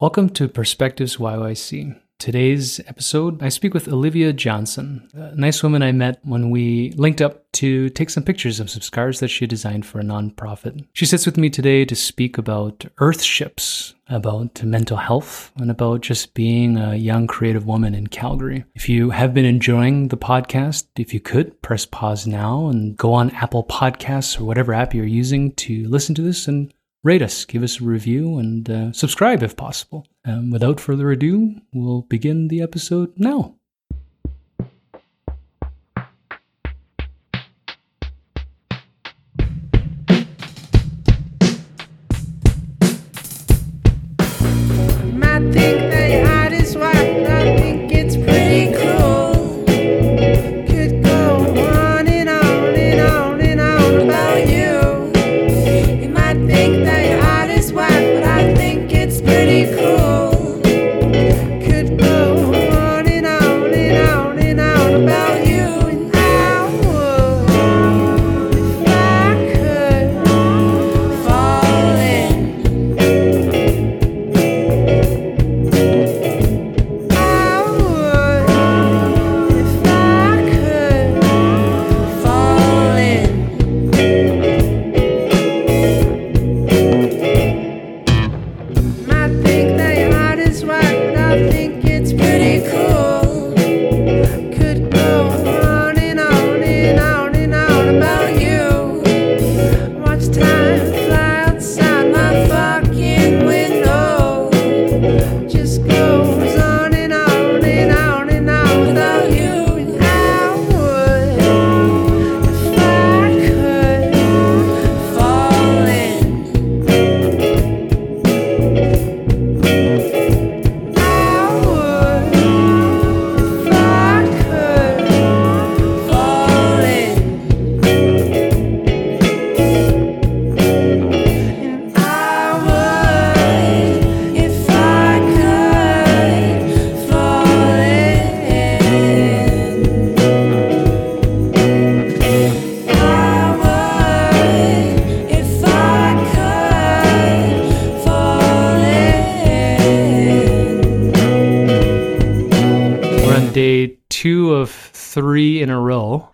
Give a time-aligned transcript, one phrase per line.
[0.00, 1.98] Welcome to Perspectives YYC.
[2.20, 7.20] Today's episode, I speak with Olivia Johnson, a nice woman I met when we linked
[7.20, 10.86] up to take some pictures of some scars that she designed for a nonprofit.
[10.92, 16.32] She sits with me today to speak about earthships, about mental health, and about just
[16.32, 18.64] being a young creative woman in Calgary.
[18.76, 23.14] If you have been enjoying the podcast, if you could press pause now and go
[23.14, 26.72] on Apple Podcasts or whatever app you're using to listen to this and
[27.02, 30.06] rate us, give us a review, and uh, subscribe if possible.
[30.24, 33.57] Um, without further ado, we'll begin the episode now.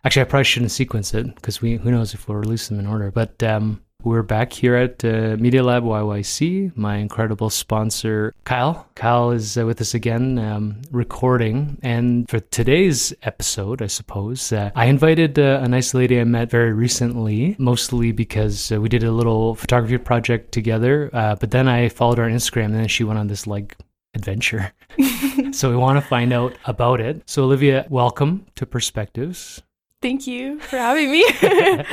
[0.05, 2.87] Actually, I probably shouldn't sequence it because we who knows if we'll release them in
[2.87, 3.11] order.
[3.11, 6.77] But um, we're back here at uh, Media Lab YYC.
[6.77, 8.87] My incredible sponsor, Kyle.
[8.97, 11.79] Kyle is uh, with us again, um, recording.
[11.83, 16.51] And for today's episode, I suppose, uh, I invited uh, a nice lady I met
[16.51, 21.09] very recently, mostly because uh, we did a little photography project together.
[21.15, 23.75] Uh, but then I followed her on Instagram, and then she went on this like
[24.15, 24.71] adventure.
[25.53, 27.23] so we want to find out about it.
[27.25, 29.63] So Olivia, welcome to Perspectives.
[30.05, 31.25] Thank you for having me.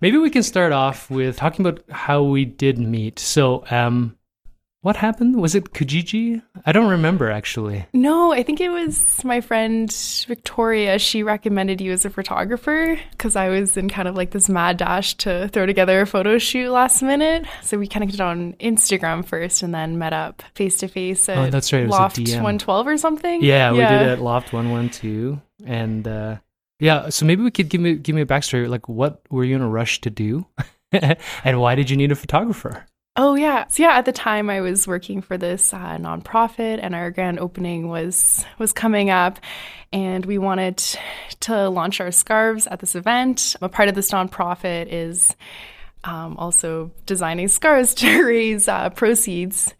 [0.00, 3.18] Maybe we can start off with talking about how we did meet.
[3.18, 4.16] So, um,
[4.82, 5.40] what happened?
[5.42, 6.40] Was it Kijiji?
[6.64, 7.84] I don't remember actually.
[7.92, 9.92] no, I think it was my friend
[10.28, 11.00] Victoria.
[11.00, 14.76] She recommended you as a photographer because I was in kind of like this mad
[14.76, 17.46] dash to throw together a photo shoot last minute.
[17.62, 21.50] So we connected on Instagram first and then met up face to face at Oh,
[21.50, 23.42] that's right, it was a Loft 112 or something.
[23.42, 26.36] Yeah, we did it at Loft One One Two, and uh,
[26.78, 27.08] yeah.
[27.08, 28.68] So maybe we could give me give me a backstory.
[28.68, 30.46] Like, what were you in a rush to do,
[30.92, 32.86] and why did you need a photographer?
[33.18, 33.66] Oh yeah.
[33.68, 37.38] So yeah, at the time I was working for this uh, nonprofit, and our grand
[37.38, 39.40] opening was was coming up,
[39.90, 40.82] and we wanted
[41.40, 43.56] to launch our scarves at this event.
[43.62, 45.34] A part of this nonprofit is
[46.04, 49.72] um, also designing scarves to raise uh, proceeds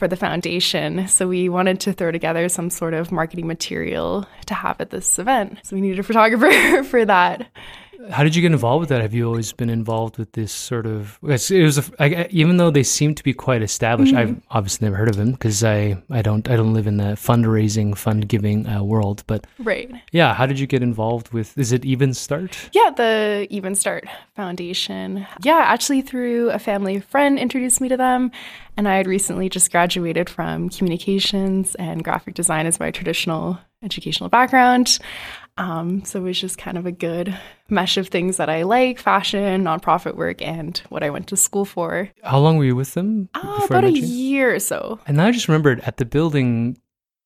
[0.00, 1.06] for the foundation.
[1.06, 5.18] So we wanted to throw together some sort of marketing material to have at this
[5.18, 5.58] event.
[5.62, 7.46] So we needed a photographer for that.
[8.10, 9.02] How did you get involved with that?
[9.02, 11.18] Have you always been involved with this sort of?
[11.22, 14.14] It was a, I, even though they seem to be quite established.
[14.14, 17.14] I've obviously never heard of them because I, I don't I don't live in the
[17.16, 19.22] fundraising fund giving uh, world.
[19.26, 19.90] But Right.
[20.12, 21.56] yeah, how did you get involved with?
[21.58, 22.70] Is it Even Start?
[22.72, 25.26] Yeah, the Even Start Foundation.
[25.42, 28.30] Yeah, actually, through a family friend introduced me to them.
[28.76, 34.28] And I had recently just graduated from communications and graphic design as my traditional educational
[34.30, 34.98] background.
[35.60, 38.98] Um, so it was just kind of a good mesh of things that I like
[38.98, 42.08] fashion, nonprofit work, and what I went to school for.
[42.22, 43.28] How long were you with them?
[43.34, 44.98] I about a year or so.
[45.06, 46.78] And I just remembered at the building,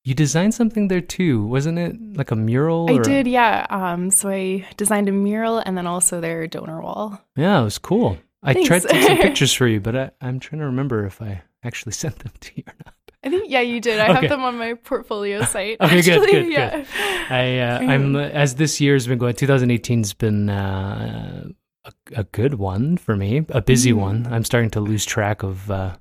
[0.03, 1.95] you designed something there too, wasn't it?
[2.17, 2.91] Like a mural?
[2.91, 3.67] I or- did, yeah.
[3.71, 7.21] Um, so I designed a mural and then also their donor wall.
[7.37, 8.19] Yeah, it was cool.
[8.43, 11.23] I tried to take some pictures for you, but I, I'm trying to remember if
[11.23, 12.94] I actually sent them to you or not.
[13.25, 13.99] I think yeah, you did.
[14.01, 14.21] I Okay.
[14.21, 15.79] have them on my portfolio site.
[15.81, 16.31] Okay, actually.
[16.31, 16.77] good, yeah.
[16.77, 16.87] good.
[17.31, 19.35] I uh, I'm as this year's been going.
[19.35, 21.49] 2018's been uh,
[21.85, 23.97] a, a good one for me, a busy Mhm.
[23.97, 24.27] one.
[24.31, 25.97] I'm starting to lose track of uh,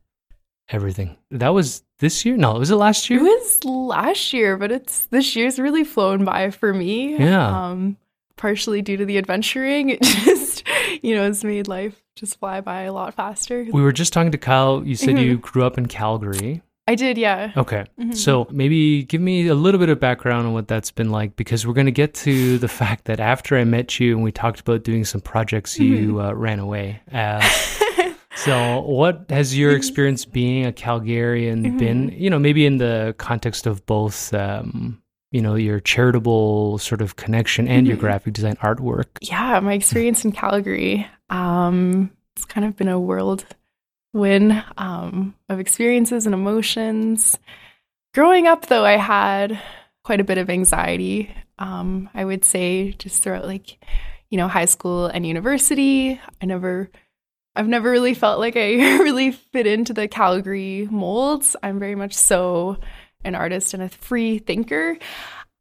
[0.69, 1.17] everything.
[1.31, 2.35] That was this year?
[2.37, 3.19] No, it was it last year?
[3.19, 7.17] It was last year, but it's this year's really flown by for me.
[7.17, 7.69] Yeah.
[7.69, 7.97] Um,
[8.35, 10.63] partially due to the adventuring, it just
[11.01, 13.65] you know has made life just fly by a lot faster.
[13.71, 14.83] We were just talking to Kyle.
[14.85, 16.61] You said you grew up in Calgary.
[16.87, 17.51] I did, yeah.
[17.55, 17.85] Okay.
[17.99, 18.13] Mhm.
[18.15, 21.65] So maybe give me a little bit of background on what that's been like because
[21.65, 24.59] we're going to get to the fact that after I met you and we talked
[24.59, 26.99] about doing some projects, you uh, ran away.
[27.11, 27.39] Uh,
[28.35, 33.65] so what has your experience being a Calgarian been, you know, maybe in the context
[33.65, 35.01] of both, um,
[35.31, 38.01] you know, your charitable sort of connection and your Mhm.
[38.01, 39.05] graphic design artwork?
[39.21, 41.07] yeah, my experience in Calgary.
[41.29, 42.99] Um, it's kind of been a
[44.13, 47.37] whirlwind um, of experiences and emotions.
[48.13, 49.59] Growing up, though, I had
[50.03, 51.33] quite a bit of anxiety.
[51.59, 53.83] Um, I would say just throughout, like,
[54.29, 56.19] you know, high school and university.
[56.41, 56.89] I never,
[57.55, 61.55] I've never really felt like I really fit into the Calgary molds.
[61.63, 62.77] I'm very much so
[63.23, 64.97] an artist and a free thinker.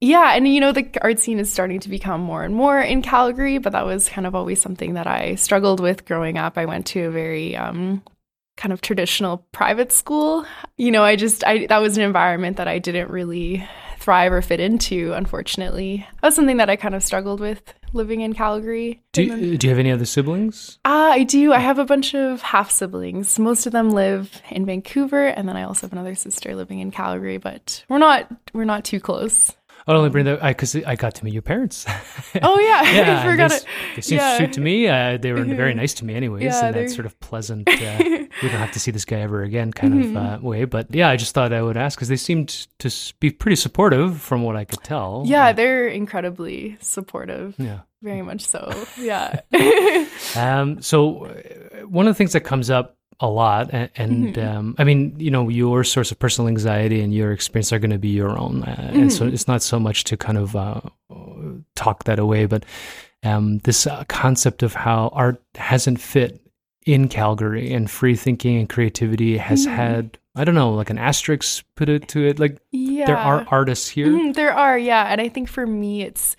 [0.00, 3.02] Yeah, and you know, the art scene is starting to become more and more in
[3.02, 6.58] Calgary, but that was kind of always something that I struggled with growing up.
[6.58, 8.02] I went to a very um,
[8.62, 10.46] kind of traditional private school.
[10.76, 13.68] You know, I just, I that was an environment that I didn't really
[13.98, 16.06] thrive or fit into, unfortunately.
[16.20, 19.02] That was something that I kind of struggled with living in Calgary.
[19.12, 20.78] Do you, do you have any other siblings?
[20.84, 21.52] Ah, I do.
[21.52, 23.38] I have a bunch of half siblings.
[23.38, 26.92] Most of them live in Vancouver, and then I also have another sister living in
[26.92, 27.38] Calgary.
[27.38, 29.52] But we're not we're not too close.
[29.86, 31.84] I'll only bring that because I, got to meet your parents.
[32.42, 33.66] Oh yeah, yeah, I forgot they, it.
[33.96, 34.30] They seem Yeah.
[34.32, 34.88] to suit to me.
[34.88, 37.68] Uh, they were very nice to me, anyways, Yeah, in that sort of pleasant.
[37.68, 40.16] Uh, we don't have to see this guy ever again kind Mm-hmm.
[40.16, 40.64] of uh, way.
[40.64, 42.90] But yeah, I just thought I would ask because they seemed to
[43.20, 45.24] be pretty supportive from what I could tell.
[45.26, 47.54] Yeah, Uh, they're incredibly supportive.
[47.58, 47.80] yeah.
[48.02, 48.72] Very much so.
[48.98, 49.40] Yeah.
[50.36, 54.56] Um, so uh, one of the things that comes up a lot, and, and Mm-hmm.
[54.56, 57.92] um, I mean, you know, your source of personal anxiety and your experience are going
[57.92, 59.32] to be your own, uh, and so Mm-hmm.
[59.34, 60.80] it's not so much to kind of uh,
[61.76, 62.64] talk that away, but
[63.22, 66.40] um, this uh, concept of how art hasn't fit
[66.84, 69.74] in Calgary and free thinking and creativity has Mhm.
[69.76, 72.40] had, I don't know, like an asterisk put it to it.
[72.40, 73.06] Like yeah.
[73.06, 74.08] there are artists here.
[74.08, 75.04] Mhm, there are, yeah.
[75.04, 76.34] And I think for me, it's,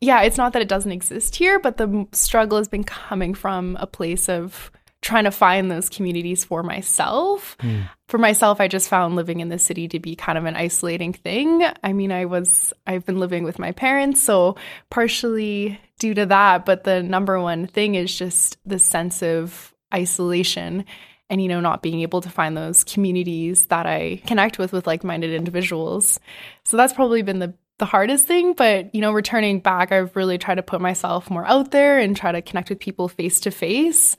[0.00, 3.76] yeah, it's not that it doesn't exist here, but the struggle has been coming from
[3.78, 7.56] a place of trying to find those communities for myself.
[7.60, 7.88] Mm.
[8.08, 11.12] For myself, I just found living in the city to be kind of an isolating
[11.12, 11.64] thing.
[11.84, 14.56] I mean, I was, I've been living with my parents, so
[14.90, 20.84] partially due to that, but the number one thing is just the sense of isolation
[21.30, 24.86] and, you know, not being able to find those communities that I connect with, with
[24.86, 26.18] like minded individuals.
[26.64, 30.36] So that's probably been the the hardest thing, but you know, returning back, I've really
[30.36, 33.52] tried to put myself more out there and try to connect with people face to
[33.52, 34.16] face.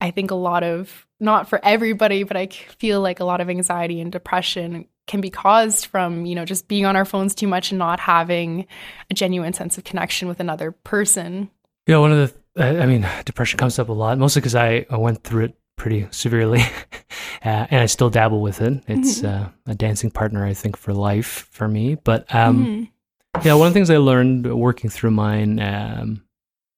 [0.00, 3.50] I think a lot of not for everybody, but I feel like a lot of
[3.50, 7.46] anxiety and depression can be caused from, you know, just being on our phones too
[7.46, 8.66] much and not having
[9.10, 11.50] a genuine sense of connection with another person.
[11.86, 14.96] Yeah, one of the, I mean, depression comes up a lot, mostly because I, I
[14.96, 16.60] went through it pretty severely,
[17.44, 18.82] uh, and I still dabble with it.
[18.86, 21.96] It's uh, a dancing partner, I think, for life for me.
[21.96, 22.88] But um,
[23.36, 23.44] Mhm.
[23.44, 26.22] yeah, one of the things I learned working through mine, um,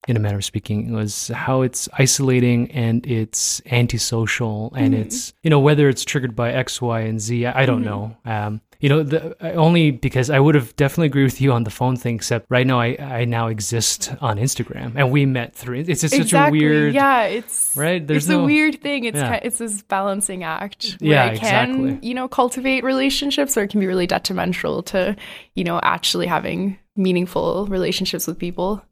[0.08, 4.98] in a manner of speaking, was how it's isolating and it's antisocial, and Mhm.
[5.00, 7.84] it's you know whether it's triggered by X, Y, and Z, I I don't Mhm.
[7.84, 8.16] know.
[8.24, 11.70] Um, you know, the, only because I would have definitely agreed with you on the
[11.70, 12.16] phone thing.
[12.16, 15.84] Except right now, I I now exist on Instagram, and we met through.
[15.86, 16.58] It's just such exactly.
[16.58, 18.04] a weird, yeah, it's right?
[18.04, 19.04] There's it's no a weird thing.
[19.04, 19.38] It's Yeah.
[19.38, 20.96] ki- it's this balancing act.
[20.98, 22.08] Where Yeah, I can, exactly.
[22.08, 25.14] you know, cultivate relationships, or it can be really detrimental to,
[25.54, 28.82] you know, actually having meaningful relationships with people.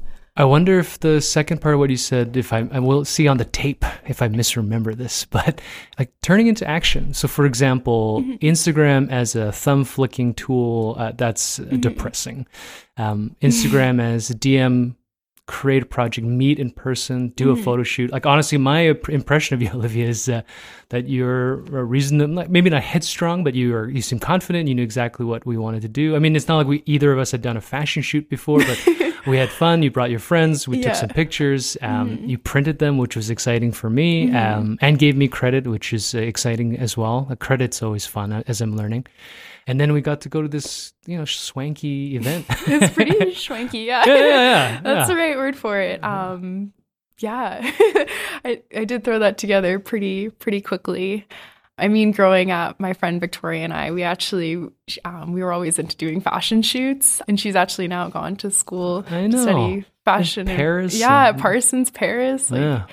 [0.41, 3.29] I wonder if the second part of what you said, if I, I will see
[3.29, 5.61] on the tape if I misremember this, but
[5.99, 7.13] like turning into action.
[7.15, 8.47] So, for example, Mm-hmm.
[8.53, 11.81] Instagram as a thumb flicking tool, uh, that's uh, Mm-hmm.
[11.81, 12.47] depressing.
[12.97, 14.95] Um, Instagram as a DM,
[15.47, 17.63] create a project, meet in person, do a Mm-hmm.
[17.65, 18.11] photo shoot.
[18.11, 20.41] Like, honestly, my impression of you, Olivia, is uh,
[20.89, 24.69] that you're a reason, like, maybe not headstrong, but you are, you seem confident.
[24.69, 26.17] You knew exactly what we wanted to do.
[26.17, 28.59] I mean, it's not like we either of us had done a fashion shoot before,
[28.61, 28.79] but
[29.27, 29.83] we had fun.
[29.83, 30.67] You brought your friends.
[30.69, 30.91] We took Yeah.
[30.93, 31.01] Mm-hmm.
[31.01, 31.77] some pictures.
[31.83, 35.93] Um, You printed them, which was exciting for me, um, and gave me credit, which
[35.93, 37.27] is uh, exciting as well.
[37.31, 39.07] A credit's always fun uh, as I'm learning.
[39.67, 42.47] And then we got to go to this, you know, swanky event.
[42.67, 44.05] It's pretty swanky, yeah.
[44.07, 44.81] yeah, yeah, yeah.
[44.85, 46.03] That's the right word for it.
[46.03, 46.73] Um,
[47.19, 47.61] yeah,
[48.45, 51.27] I I did throw that together pretty pretty quickly.
[51.81, 54.69] I mean, growing up, my friend Victoria and I, we actually,
[55.05, 59.03] um, we were always into doing fashion shoots, and she's actually now gone to school
[59.05, 62.51] to study fashion in Paris Yeah, and- Parsons, Paris.
[62.51, 62.87] Like, yeah.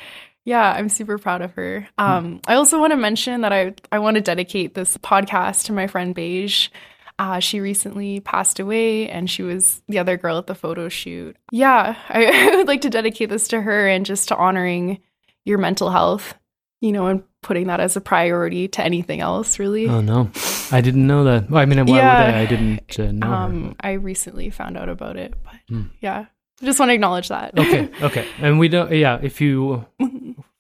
[0.46, 1.88] yeah, I'm super proud of her.
[1.98, 5.74] Um, I also want to mention that I I want to dedicate this podcast to
[5.74, 6.70] my friend Beige.
[7.20, 11.36] Uh, she recently passed away, and she was the other girl at the photo shoot.
[11.52, 15.00] Yeah, I, I would like to dedicate this to her and just to honoring
[15.44, 16.36] your mental health,
[16.80, 19.88] you know, and putting that as a priority to anything else, really.
[19.88, 20.30] Oh no,
[20.72, 21.50] I didn't know that.
[21.50, 22.10] Well, I mean, why Yeah.
[22.26, 22.42] would I?
[22.42, 23.34] I didn't uh, know.
[23.34, 25.84] um, I recently found out about it, but Hmm.
[26.02, 26.26] yeah,
[26.62, 27.58] I just want to acknowledge that.
[27.58, 28.92] okay, okay, and we don't.
[28.92, 29.86] Yeah, if you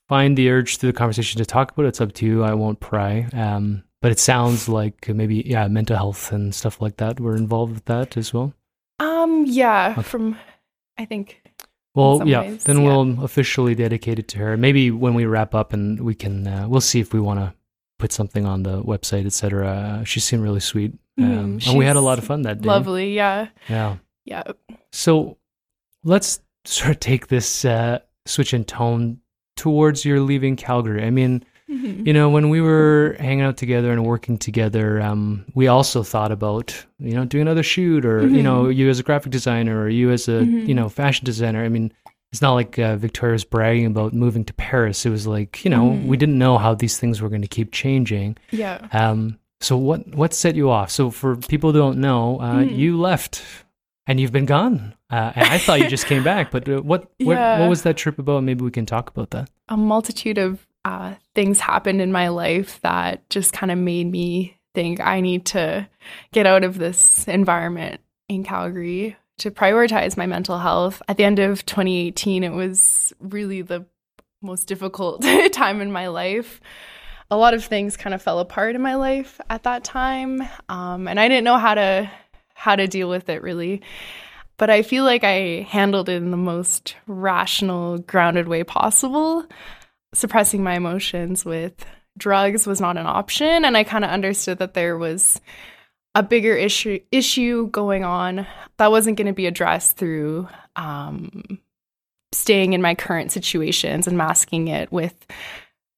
[0.07, 2.43] find the urge through the conversation to talk about it, it's up to you.
[2.43, 3.27] I won't pry.
[3.33, 7.73] Um, but it sounds like maybe yeah, mental health and stuff like that were involved
[7.73, 8.53] with that as well.
[8.99, 10.03] um, yeah, Okay.
[10.03, 10.37] from
[10.97, 11.41] I think
[11.97, 12.83] Well, yeah, ways, then yeah.
[12.87, 14.55] we'll officially dedicate it to her.
[14.57, 17.53] Maybe when we wrap up, and we can uh, we'll see if we want to
[17.99, 20.03] put something on the website, etc.
[20.05, 22.67] She seemed really sweet, um, Mhm, and we had a lot of fun that day.
[22.69, 23.13] lovely.
[23.15, 23.97] Yeah, Yeah.
[24.25, 24.43] yeah.
[24.91, 25.37] So
[26.03, 29.19] let's sort of take this uh, switch in tone
[29.55, 31.03] towards your leaving Calgary.
[31.03, 32.07] I mean, Mhm.
[32.07, 36.31] you know, when we were hanging out together and working together, um, we also thought
[36.31, 39.89] about, you know, doing another shoot or, you know, you as a graphic designer or
[39.89, 40.67] you as a, Mhm.
[40.67, 41.63] you know, fashion designer.
[41.65, 41.91] I mean,
[42.31, 45.05] it's not like uh, Victoria's bragging about moving to Paris.
[45.05, 47.71] It was like, you know, we didn't know how these things were going to keep
[47.71, 48.37] changing.
[48.51, 48.87] Yeah.
[48.93, 50.91] Um, so what what set you off?
[50.91, 53.41] So for people who don't know, uh, you left
[54.07, 54.93] and you've been gone.
[55.09, 57.59] Uh, and I thought you just came back, but uh, what what, Yeah.
[57.61, 58.43] what was that trip about?
[58.43, 59.49] Maybe we can talk about that.
[59.69, 64.55] A multitude of uh, things happened in my life that just kind of made me
[64.73, 65.85] think I need to
[66.31, 71.01] get out of this environment in Calgary to prioritize my mental health.
[71.09, 73.85] At the end of 2018, it was really the
[74.41, 76.61] most difficult time in my life.
[77.29, 81.09] A lot of things kind of fell apart in my life at that time, um,
[81.09, 82.09] and I didn't know how to
[82.53, 83.81] how to deal with it really.
[84.55, 89.45] But I feel like I handled it in the most rational, grounded way possible.
[90.13, 91.85] Suppressing my emotions with
[92.17, 95.41] drugs was not an option, and I kind of understood that there was
[96.15, 98.47] a bigger issue issue going on
[98.77, 101.59] that wasn't going to be addressed through um,
[102.31, 105.27] staying in my current situations and masking it with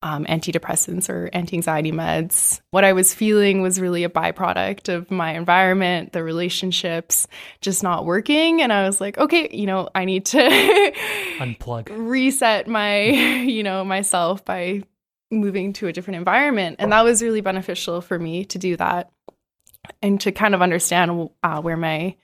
[0.01, 2.61] um, antidepressants or anti-anxiety meds.
[2.71, 7.27] What I was feeling was really a byproduct of my environment, the relationships
[7.61, 10.37] just not working, and I was like, okay, you know, I need to
[11.39, 11.89] Unplug.
[11.91, 14.83] reset my, you know, myself by
[15.31, 19.11] moving to a different environment, and that was really beneficial for me to do that
[20.01, 22.15] and to kind of understand uh, where my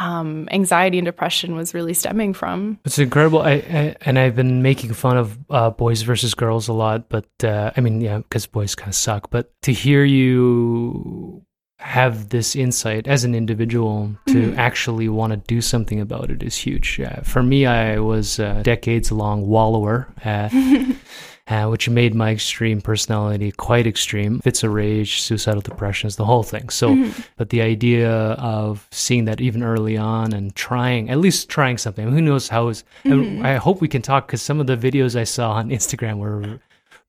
[0.00, 2.78] um, anxiety and depression was really stemming from.
[2.84, 3.42] It's incredible.
[3.42, 7.28] I, I and I've been making fun of uh, boys versus girls a lot, but
[7.44, 9.30] uh, I mean, yeah, because boys kind of suck.
[9.30, 11.44] But to hear you
[11.78, 14.56] have this insight as an individual to Mhm.
[14.58, 17.00] actually want to do something about it is huge.
[17.00, 20.06] Uh, for me, I was a decades long wallower.
[20.24, 20.48] Uh,
[21.50, 24.38] uh, which made my extreme personality quite extreme.
[24.40, 26.68] Fits of rage, suicidal depressions, the whole thing.
[26.68, 27.24] So, Mhm.
[27.36, 32.10] but the idea of seeing that even early on and trying, at least trying something,
[32.10, 33.12] who knows how is, Mhm.
[33.12, 36.18] and I hope we can talk because some of the videos I saw on Instagram
[36.18, 36.60] were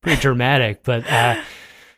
[0.01, 1.35] pretty dramatic, but, uh,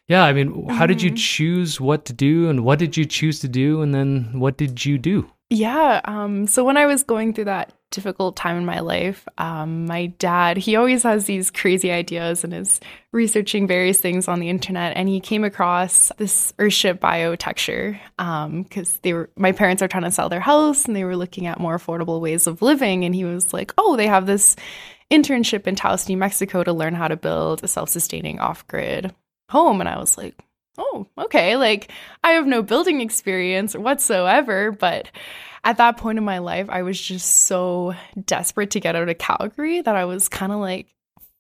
[0.10, 1.18] yeah, I mean, how did you Mhm.
[1.18, 3.82] choose what to do and what did you choose to do?
[3.82, 5.28] And then what did you do?
[5.50, 6.02] Yeah.
[6.06, 10.08] Um, so when I was going through that difficult time in my life, um, my
[10.18, 12.80] dad, he always has these crazy ideas and is
[13.12, 14.98] researching various things on the internet.
[14.98, 20.04] And he came across this Earthship Biotecture Um, because they were my parents are trying
[20.04, 23.06] to sell their house and they were looking at more affordable ways of living.
[23.06, 24.56] And he was like, "Oh, they have this
[25.12, 29.14] internship in Taos, New Mexico, to learn how to build a self-sustaining off-grid
[29.50, 30.36] home." And I was like,
[30.78, 31.56] oh, okay.
[31.56, 31.92] Like,
[32.24, 34.72] I have no building experience whatsoever.
[34.72, 35.10] But
[35.64, 37.94] at that point in my life, I was just so
[38.26, 40.88] desperate to get out of Calgary that I was kind of like,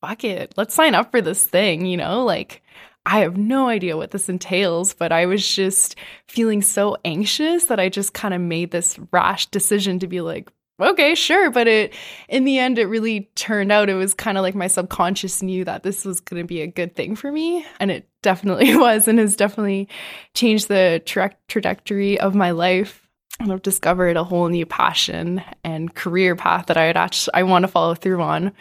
[0.01, 2.23] fuck it, let's sign up for this thing, you know?
[2.23, 2.61] Like,
[3.05, 5.95] I have no idea what this entails, but I was just
[6.27, 10.49] feeling so anxious that I just kind of made this rash decision to be like,
[10.79, 11.49] okay, sure.
[11.51, 11.93] But it,
[12.27, 15.63] in the end, it really turned out it was kind of like my subconscious knew
[15.65, 17.65] that this was going to be a good thing for me.
[17.79, 19.87] And it definitely was and has definitely
[20.33, 23.07] changed the tra- trajectory of my life.
[23.39, 27.43] And I've discovered a whole new passion and career path that I would actually, I
[27.43, 28.53] want to follow through on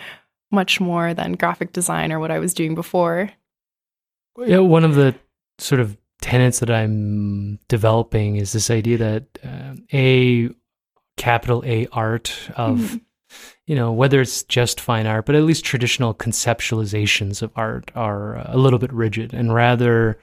[0.50, 3.30] much more than graphic design or what I was doing before.
[4.38, 5.14] Yeah, one of the
[5.58, 10.50] sort of tenets that I'm developing is this idea that uh, a
[11.26, 13.00] capital A art of Mhm.
[13.66, 18.36] you know, whether it's just fine art, but at least traditional conceptualizations of art are
[18.46, 20.18] a little bit rigid, and rather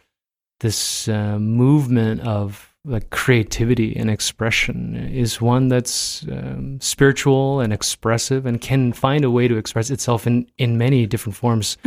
[0.60, 8.46] this uh, movement of like creativity and expression is one that's um, spiritual and expressive
[8.46, 11.78] and can find a way to express itself in, in many different forms.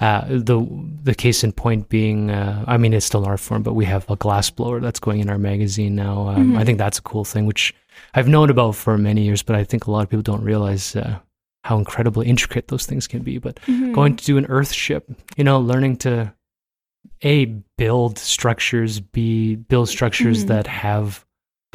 [0.00, 0.58] Uh, the
[1.04, 4.04] the case in point being, uh, I mean, it's still art form, but we have
[4.10, 6.28] a glass blower that's going in our magazine now.
[6.28, 7.74] Um, I think that's a cool thing, which
[8.14, 10.96] I've known about for many years, but I think a lot of people don't realize
[10.96, 11.18] uh,
[11.64, 13.38] how incredibly intricate those things can be.
[13.38, 13.60] But
[13.92, 16.34] going to do an earth ship, you know, learning to
[17.22, 17.44] a
[17.76, 21.24] build structures, b build structures that have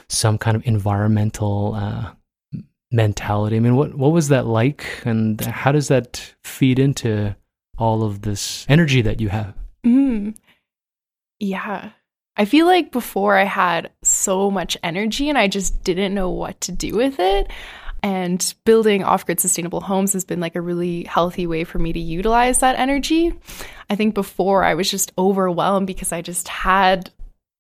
[0.09, 2.11] some kind of environmental uh,
[2.91, 3.55] mentality.
[3.55, 7.35] I mean, what what was that like, and how does that feed into
[7.77, 9.53] all of this energy that you have?
[9.85, 10.35] Mm.
[11.39, 11.91] Yeah.
[12.37, 16.59] I feel like before I had so much energy and I just didn't know what
[16.61, 17.49] to do with it.
[18.03, 21.91] And building off grid sustainable homes has been like a really healthy way for me
[21.91, 23.33] to utilize that energy.
[23.89, 27.09] I think before I was just overwhelmed because I just had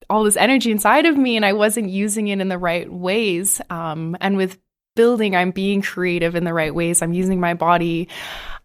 [0.09, 3.59] all this energy inside of me and I wasn't using it in the right ways.
[3.71, 4.59] Um, and with
[4.95, 7.01] building, I'm being creative in the right ways.
[7.01, 8.07] I'm using my body,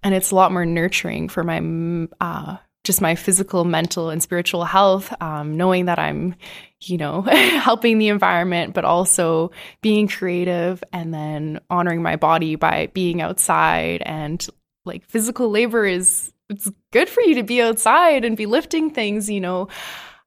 [0.03, 2.57] and it's a lot more nurturing for my uh,
[2.91, 5.15] just my physical, mental, and spiritual health.
[5.23, 6.35] Um, knowing that I'm,
[6.81, 12.89] you know, helping the environment, but also being creative, and then honoring my body by
[12.93, 14.45] being outside and
[14.85, 19.31] like physical labor is it's good for you to be outside and be lifting things.
[19.31, 19.69] You know,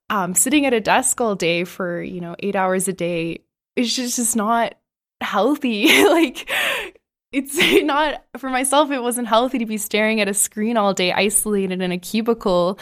[0.10, 3.40] um, sitting at a desk all day for you know eight hours a day
[3.76, 4.76] is just, just not
[5.20, 6.06] healthy.
[6.10, 6.50] like
[7.34, 11.12] it's not for myself it wasn't healthy to be staring at a screen all day
[11.12, 12.80] isolated in a cubicle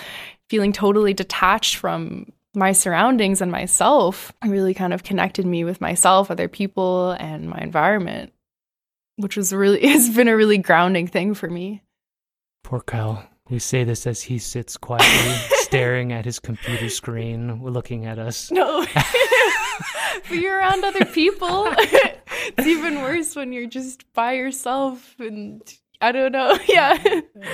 [0.49, 5.81] feeling totally detached from my surroundings and myself it really kind of connected me with
[5.81, 8.33] myself other people and my environment
[9.15, 11.81] which was really has been a really grounding thing for me
[12.63, 13.27] Poor Kyle.
[13.49, 15.35] We say this as he sits quietly,
[15.71, 18.51] staring at his computer screen, looking at us.
[18.51, 18.85] no
[20.27, 25.61] but you're around other people it's even worse when you're just by yourself and
[26.01, 26.97] i don't know yeah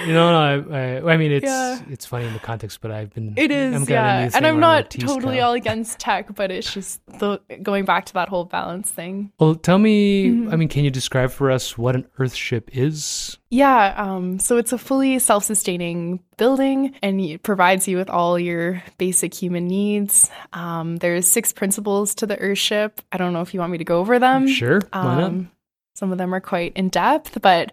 [0.05, 1.79] You know, no, I, I, I mean, it's Yeah.
[1.89, 4.29] it's funny in the context, but I've been It is, I'm yeah.
[4.33, 8.27] And I'm not totally all against tech, but it's just the going back to that
[8.27, 9.31] whole balance thing.
[9.39, 10.27] Well, tell me.
[10.27, 10.51] Mm-hmm.
[10.51, 13.37] I mean, can you describe for us what an Earth ship is?
[13.49, 18.83] Yeah, um, so it's a fully self-sustaining building, and it provides you with all your
[18.97, 20.29] basic human needs.
[20.51, 22.99] Um, there's six principles to the Earthship.
[23.13, 24.47] I don't know if you want me to go over them.
[24.47, 25.23] Sure, why not?
[25.23, 25.51] Um,
[25.95, 27.71] some of them are quite in depth, but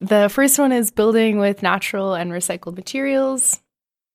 [0.00, 3.60] the first one is building with natural and recycled materials.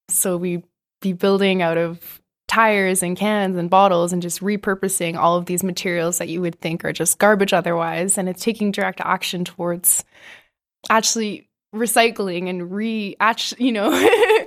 [0.10, 0.64] So we
[1.02, 5.64] be building out of tires and cans and bottles and just repurposing all of these
[5.64, 8.18] materials that you would think are just garbage otherwise.
[8.18, 10.04] And it's taking direct action towards
[10.90, 13.90] actually recycling and re, actually, you know,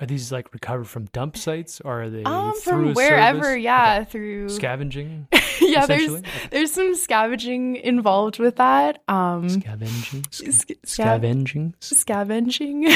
[0.00, 3.62] Are these like recovered from dump sites, or are they um, from wherever, service?
[3.64, 5.26] yeah, through scavenging?
[5.60, 6.22] yeah, there's essentially?
[6.50, 9.02] there's some scavenging involved with that.
[9.08, 10.24] Um, Scavenging.
[10.30, 11.74] Sca- sc- scav- scavenging.
[11.80, 12.86] scavenging.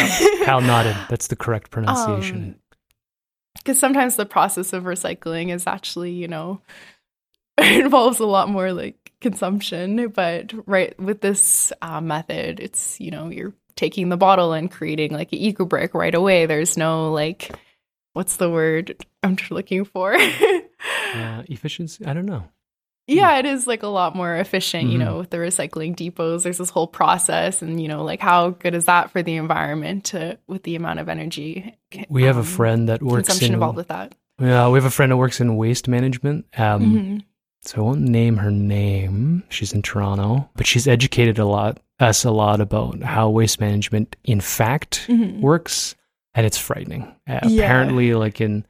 [0.45, 0.97] Kyle nodded.
[1.09, 2.61] That's the correct pronunciation.
[3.59, 6.61] Because sometimes the process of recycling is actually, you know,
[7.59, 10.09] involves a lot more like consumption.
[10.09, 15.11] But right with this uh, method, it's, you know, you're taking the bottle and creating
[15.13, 16.47] like an eco brick right away.
[16.47, 17.51] There's no like,
[18.13, 20.15] what's the word I'm looking for?
[21.15, 22.07] uh, efficiency.
[22.07, 22.45] I don't know.
[23.09, 25.05] Yeah, it is like a lot more efficient, you Mhm.
[25.05, 26.45] know, with the recycling depots.
[26.45, 30.05] There's this whole process, and you know, like how good is that for the environment
[30.07, 31.77] to, with the amount of energy?
[32.09, 33.55] We have a um, friend that works consumption in.
[33.55, 34.15] involved with that.
[34.41, 36.47] Yeah, we have a friend that works in waste management.
[36.57, 37.25] Um, Mhm.
[37.65, 39.43] So I won't name her name.
[39.49, 44.17] She's in Toronto, but she's educated a lot us a lot about how waste management
[44.25, 45.41] in fact Mhm.
[45.41, 45.95] works,
[46.35, 47.05] and it's frightening.
[47.29, 47.65] Uh, Yeah.
[47.65, 48.65] Apparently, like in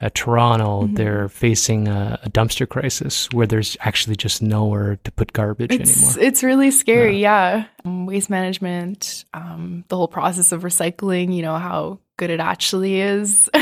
[0.00, 0.96] uh, Toronto, Mhm.
[0.96, 5.96] they're facing a, a dumpster crisis where there's actually just nowhere to put garbage It's
[6.16, 6.28] anymore.
[6.28, 7.66] it's really scary, yeah.
[7.84, 11.34] Um, waste management, um, the whole process of recycling.
[11.36, 13.50] You know how good it actually is.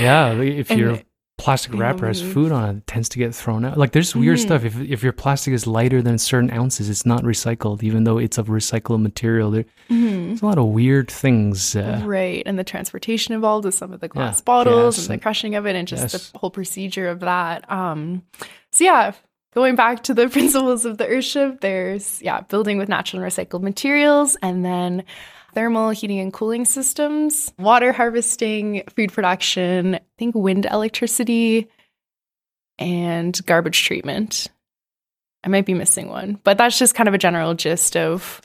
[0.00, 0.98] Yeah, if And your
[1.40, 3.76] plastic wrapper has food on it, it tends to get thrown out.
[3.78, 4.42] Like there's weird Mhm.
[4.42, 4.64] stuff.
[4.64, 8.38] If if your plastic is lighter than certain ounces, it's not recycled, even though it's
[8.38, 9.50] of recycled material.
[9.50, 10.26] There, Mhm.
[10.28, 11.74] there's a lot of weird things.
[11.74, 15.18] Uh, Right, and the transportation involved with some of the glass Yeah, bottles gas and
[15.18, 16.30] the crushing of it, and just Yes.
[16.30, 17.70] the whole procedure of that.
[17.70, 18.22] Um,
[18.70, 19.12] so yeah,
[19.54, 23.62] going back to the principles of the Earthship, there's yeah, building with natural and recycled
[23.62, 25.04] materials, and then
[25.54, 31.68] thermal heating and cooling systems, water harvesting, food production, I think wind electricity,
[32.78, 34.48] and garbage treatment.
[35.42, 38.42] I might be missing one, but that's just kind of a general gist of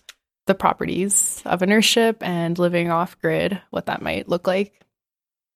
[0.48, 4.85] the properties of an earthship and living off grid, what that might look like.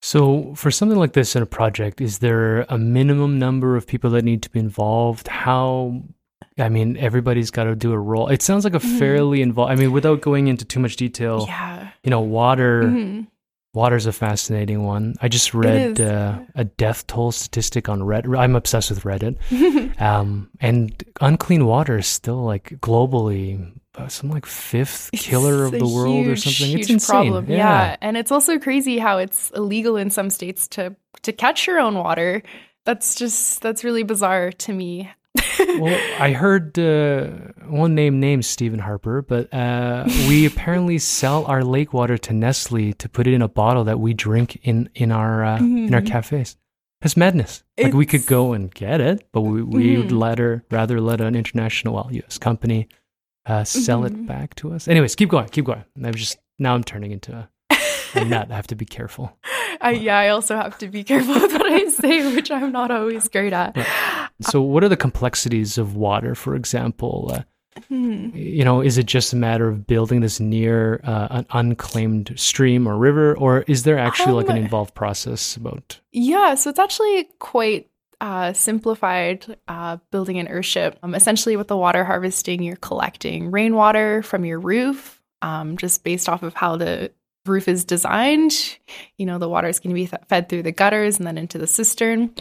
[0.02, 4.10] So, for something like this in a project, is there a minimum number of people
[4.10, 5.28] that need to be involved?
[5.28, 6.02] How,
[6.58, 8.28] I mean, everybody's got to do a role.
[8.28, 11.90] It sounds like a fairly involved, I mean, without going into too much detail, Yeah.
[12.02, 12.84] you know, water.
[12.84, 13.26] Mhm.
[13.72, 15.14] Water's a fascinating one.
[15.22, 18.36] I just read uh, a death toll statistic on Reddit.
[18.36, 19.36] I'm obsessed with Reddit.
[20.00, 25.86] um, and unclean water is still like globally uh, some like fifth killer of the
[25.86, 26.78] world or huge, something.
[26.78, 27.30] It's insane.
[27.32, 27.46] problem.
[27.50, 27.96] Yeah.
[28.00, 31.94] and it's also crazy how it's illegal in some states to to catch your own
[31.96, 32.42] water.
[32.84, 35.10] That's just that's really bizarre to me.
[35.58, 37.26] well, I heard uh,
[37.68, 42.92] one name named Stephen Harper, but uh, we apparently sell our lake water to Nestle
[42.94, 46.02] to put it in a bottle that we drink in in our uh, in our
[46.02, 46.56] cafes.
[47.00, 47.62] That's madness.
[47.78, 48.28] Like we could Mm-hmm.
[48.28, 50.20] Go and get it, but we we would Mhm.
[50.22, 52.36] rather rather let an international, well, U.S.
[52.38, 52.88] company
[53.50, 54.26] uh, sell it Mhm.
[54.26, 54.88] back to us.
[54.88, 55.84] Anyways, keep going, keep going.
[56.04, 57.48] I'm just now I'm turning into a,
[58.14, 58.48] a nut.
[58.50, 59.36] I have to be careful.
[59.80, 62.90] I, yeah, I also have to be careful with what I say, which I'm not
[62.90, 63.76] always great at.
[64.42, 67.30] So, what are the complexities of water, for example?
[67.34, 67.42] Uh,
[67.88, 68.30] Hmm.
[68.34, 72.86] you know, is it just a matter of building this near uh, an unclaimed stream
[72.86, 76.00] or river, or is there actually like an Um, involved process about?
[76.12, 77.88] Yeah, so it's actually quite
[78.20, 80.96] uh, simplified uh, building an earthship.
[81.02, 86.28] Um, essentially, with the water harvesting, you're collecting rainwater from your roof, um, just based
[86.28, 87.12] off of how the
[87.46, 88.78] roof is designed.
[89.16, 91.38] You know, the water is going to be th- fed through the gutters and then
[91.38, 92.34] into the cistern,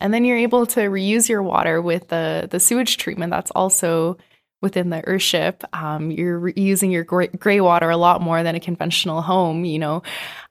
[0.00, 4.16] and then you're able to reuse your water with the the sewage treatment that's also
[4.64, 5.62] within the earthship.
[5.72, 9.64] Um, you're re- using your gray, gray water a lot more than a conventional home.
[9.64, 10.02] You know,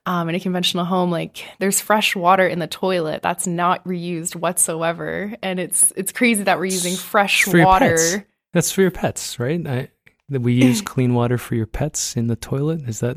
[0.06, 4.36] um, in a conventional home, like there's fresh water in the toilet that's not reused
[4.36, 8.26] whatsoever, and it's it's crazy that we're using fresh for water.
[8.54, 9.66] That's for your pets, right?
[9.66, 9.88] I,
[10.28, 12.88] that we use clean water for your pets in the toilet.
[12.88, 13.16] Is that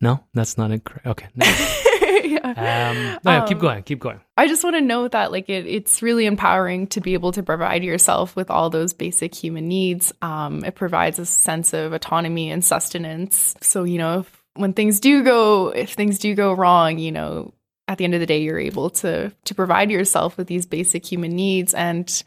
[0.00, 0.22] no?
[0.34, 1.06] That's not incorrect.
[1.06, 1.28] Okay.
[1.34, 1.46] No.
[2.44, 2.90] Yeah.
[2.90, 3.82] Um, no, yeah, keep Um, going.
[3.84, 4.20] Keep going.
[4.36, 7.42] I just want to note that like it, it's really empowering to be able to
[7.42, 10.12] provide yourself with all those basic human needs.
[10.22, 13.54] Um, it provides a sense of autonomy and sustenance.
[13.60, 17.52] So you know, if, when things do go, if things do go wrong, you know,
[17.88, 21.04] at the end of the day, you're able to to provide yourself with these basic
[21.04, 22.22] human needs and.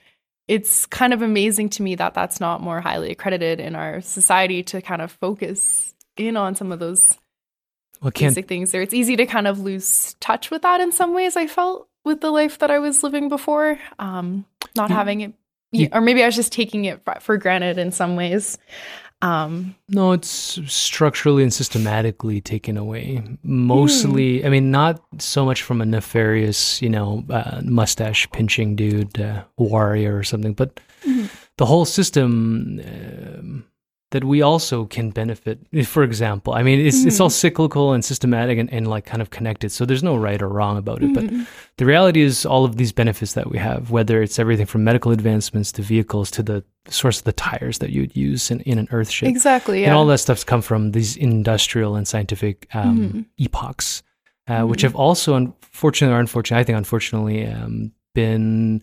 [0.49, 4.63] It's kind of amazing to me that that's not more highly accredited in our society
[4.63, 7.17] to kind of focus in on some of those
[8.01, 8.81] Well, can't basic things there.
[8.81, 11.35] It's easy to kind of lose touch with that in some ways.
[11.35, 15.33] I felt with the life that I was living before, um, not You- having it,
[15.71, 18.57] you- or maybe I was just taking it for, granted in some ways.
[19.23, 23.23] Um, No, it's structurally and systematically taken away.
[23.43, 29.19] Mostly, I mean, not so much from a nefarious, you know, uh, mustache pinching dude,
[29.19, 30.79] uh, warrior or something, but
[31.57, 33.63] the whole system um,
[34.11, 35.59] that we also can benefit.
[35.85, 39.29] For example, I mean, it's it's all cyclical and systematic and, and like kind of
[39.29, 39.71] connected.
[39.71, 41.13] So there's no right or wrong about it.
[41.13, 41.29] But
[41.77, 45.11] the reality is, all of these benefits that we have, whether it's everything from medical
[45.11, 48.87] advancements to vehicles to the source of the tires that you'd use in, in an
[48.87, 49.81] Earthship exactly.
[49.81, 49.87] Yeah.
[49.87, 53.21] and all that stuff's come from these industrial and scientific um, Mm-hmm.
[53.39, 54.03] epochs,
[54.47, 58.81] uh, which have also, unfortunately or unfortunately, I think unfortunately, um, been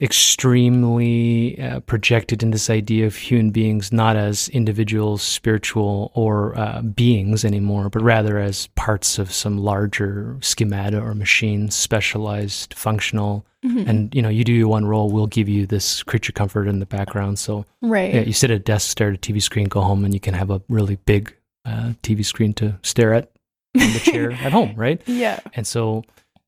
[0.00, 6.82] extremely uh, projected in this idea of human beings not as individuals, spiritual, or uh,
[6.82, 13.46] beings anymore, but rather as parts of some larger schemata or machine, specialized, functional.
[13.64, 13.88] Mm-hmm.
[13.88, 16.80] And you know, you do your one role, we'll give you this creature comfort in
[16.80, 17.38] the background.
[17.38, 18.12] So right.
[18.12, 20.20] yeah, you sit at a desk, stare at a TV screen, go home, and you
[20.20, 23.30] can have a really big uh, TV screen to stare at
[23.74, 25.00] in the chair at home, right?
[25.06, 25.38] Yeah.
[25.54, 26.04] And so,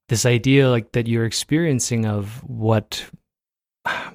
[0.09, 3.05] this idea, like that, you're experiencing of what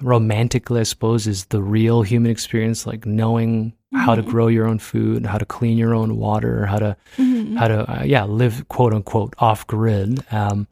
[0.00, 4.26] romantically, I suppose, is the real human experience, like knowing how to Mhm.
[4.28, 7.56] grow your own food, how to clean your own water, how to Mhm.
[7.58, 10.24] how to uh, yeah live quote unquote off grid.
[10.32, 10.66] Um,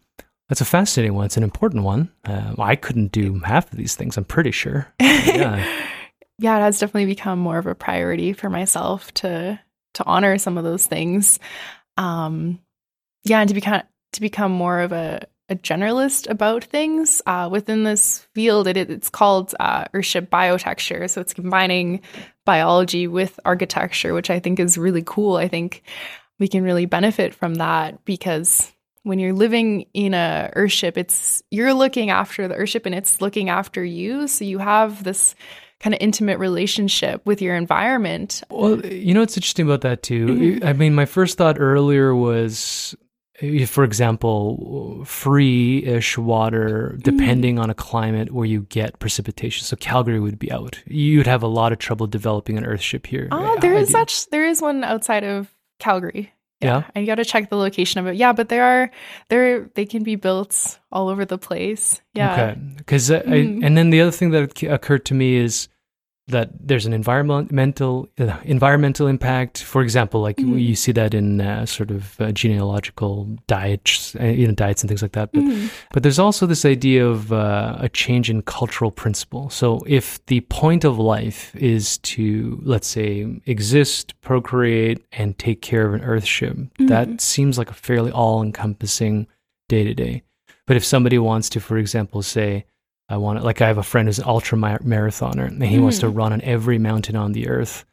[0.48, 1.26] that's a fascinating one.
[1.26, 2.10] It's an important one.
[2.24, 4.16] Uh, I couldn't do half of these things.
[4.16, 4.88] I'm pretty sure.
[5.00, 5.64] Yeah.
[6.38, 9.60] yeah, it has definitely become more of a priority for myself to
[9.94, 11.38] to honor some of those things.
[11.96, 12.58] Um,
[13.24, 13.82] yeah, and to become
[14.12, 18.66] to become more of a, a generalist about things uh, within this field.
[18.66, 22.00] It, it's called uh, Earthship Biotecture, so it's combining
[22.46, 25.36] biology with architecture, which I think is really cool.
[25.36, 25.82] I think
[26.38, 31.74] we can really benefit from that because when you're living in a earthship, it's you're
[31.74, 34.28] looking after the earthship and it's looking after you.
[34.28, 35.34] So you have this
[35.80, 38.42] kind of intimate relationship with your environment.
[38.50, 40.26] Well, you know what's interesting about that too?
[40.26, 40.64] Mhm.
[40.64, 42.94] I mean, my first thought earlier was
[43.66, 46.98] for example, free-ish water, Mm-hmm.
[47.16, 49.64] depending on a climate where you get precipitation.
[49.64, 50.82] So Calgary would be out.
[50.86, 53.28] You'd have a lot of trouble developing an Earthship here.
[53.30, 53.92] Oh, there I is do.
[53.92, 56.32] such there is one outside of Calgary.
[56.60, 56.82] Yeah?
[56.94, 58.16] I got to check the location of it.
[58.16, 58.90] Yeah, but there are
[59.30, 62.02] there they can be built all over the place.
[62.12, 62.32] Yeah.
[62.32, 62.60] Okay.
[62.76, 63.64] Because Mhm.
[63.64, 65.68] and then the other thing that occurred to me is
[66.30, 69.62] that there's an environmental uh, environmental impact.
[69.62, 70.60] For example, like Mhm.
[70.68, 73.12] you see that in uh, sort of uh, genealogical
[73.46, 75.32] diets, uh, you know, diets and things like that.
[75.32, 75.70] But Mhm.
[75.92, 79.50] but there's also this idea of uh, a change in cultural principle.
[79.50, 85.86] So if the point of life is to, let's say, exist, procreate, and take care
[85.86, 89.26] of an Earthship, that seems like a fairly all-encompassing
[89.68, 90.22] day to day.
[90.66, 92.64] But if somebody wants to, for example, say,
[93.10, 95.98] I want to, like I have a friend who's an ultra marathoner and he wants
[95.98, 97.84] to run on every mountain on the earth,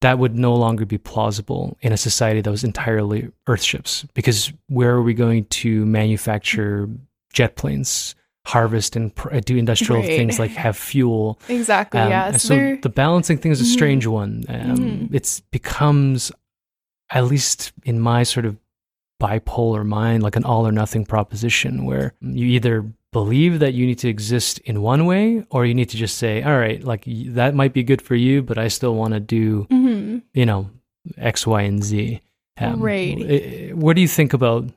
[0.00, 4.04] that would no longer be plausible in a society that was entirely earthships.
[4.14, 6.88] Because where are we going to manufacture
[7.32, 10.08] jet planes, harvest and pr- do industrial Right.
[10.08, 11.38] things like have fuel?
[11.48, 12.00] Exactly.
[12.00, 12.32] Um, yeah.
[12.32, 13.72] so So the balancing thing is a Mhm.
[13.72, 14.44] strange one.
[14.48, 15.14] Um, Mhm.
[15.14, 16.32] It's becomes,
[17.10, 18.56] at least in my sort of
[19.22, 23.98] bipolar mind, like an all or nothing proposition where you either believe that you need
[23.98, 27.54] to exist in one way or you need to just say, all right, like that
[27.54, 30.22] might be good for you, but I still want to do, Mhm.
[30.34, 30.70] you know,
[31.18, 32.20] X, Y, and Z.
[32.60, 33.18] Right.
[33.20, 34.68] eh, What do you think about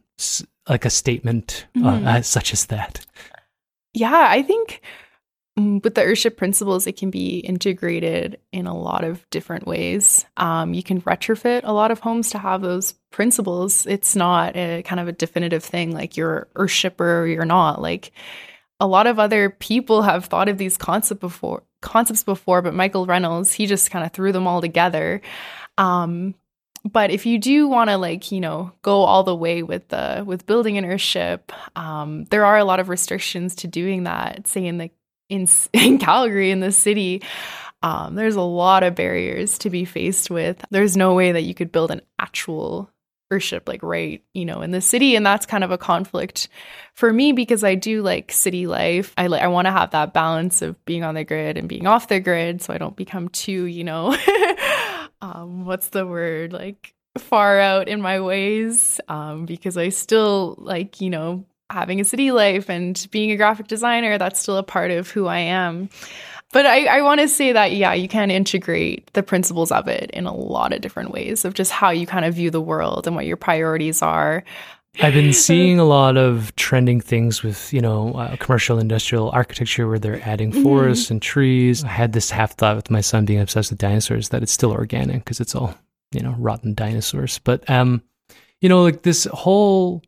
[0.67, 2.05] like a statement uh, Mhm.
[2.07, 3.05] as such as that?
[3.93, 4.81] Yeah, I think
[5.57, 10.25] with the Earthship principles, it can be integrated in a lot of different ways.
[10.35, 13.85] Um, you can retrofit a lot of homes to have those principles.
[13.85, 17.81] It's not a kind of a definitive thing like you're Earthshipper or you're not.
[17.81, 18.11] Like
[18.81, 23.05] a lot of other people have thought of these concept before concepts before, but Michael
[23.05, 25.21] Reynolds, he just kind of threw them all together.
[25.77, 26.35] Um,
[26.83, 30.23] but if you do want to like you know go all the way with the
[30.25, 34.65] with building an earthship um, there are a lot of restrictions to doing that say
[34.65, 34.91] in the
[35.29, 37.21] in, in calgary in the city
[37.83, 40.65] um, there's a lot of barriers to be faced with.
[40.71, 42.89] There's no way that you could build an actual
[43.31, 46.47] earthship like right you know in the city and that's kind of a conflict
[46.93, 49.15] for me because i do like city life.
[49.17, 51.87] I like i want to have that balance of being on the grid and being
[51.87, 54.15] off the grid so i don't become too you know
[55.21, 61.01] um what's the word like far out in my ways um because i still like
[61.01, 64.91] you know having a city life and being a graphic designer that's still a part
[64.91, 65.89] of who i am
[66.51, 70.09] but I, I want to say that, yeah, you can integrate the principles of it
[70.11, 73.07] in a lot of different ways of just how you kind of view the world
[73.07, 74.45] and what your priorities are.
[75.01, 79.85] I've been seeing a lot of trending things with, you know, uh, commercial industrial architecture
[79.85, 80.63] where they're adding Mm-hmm.
[80.63, 81.83] forests and trees.
[81.83, 84.71] I had this half thought with my son being obsessed with dinosaurs that it's still
[84.71, 85.75] organic because it's all,
[86.13, 87.37] you know, rotten dinosaurs.
[87.39, 88.01] But, um,
[88.61, 90.01] you know, like this whole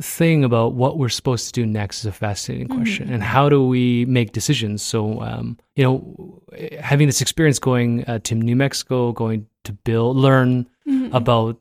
[0.00, 3.12] thing about what we're supposed to do next is a fascinating question.
[3.12, 4.82] And how do we make decisions?
[4.82, 6.42] So, um, you know,
[6.80, 10.68] having this experience going uh, to New Mexico, going to build, learn
[11.12, 11.60] about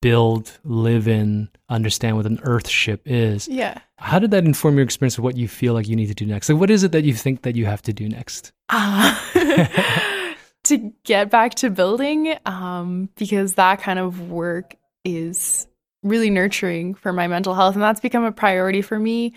[0.00, 3.48] build, live in, understand what an Earth ship is.
[3.48, 3.78] Yeah.
[3.96, 6.26] How did that inform your experience of what you feel like you need to do
[6.26, 6.50] next?
[6.50, 8.52] Like, what is it that you think that you have to do next?
[8.68, 9.14] Uh,
[10.64, 15.66] to get back to building, um, because that kind of work is
[16.02, 19.34] really nurturing for my mental health, and that's become a priority for me.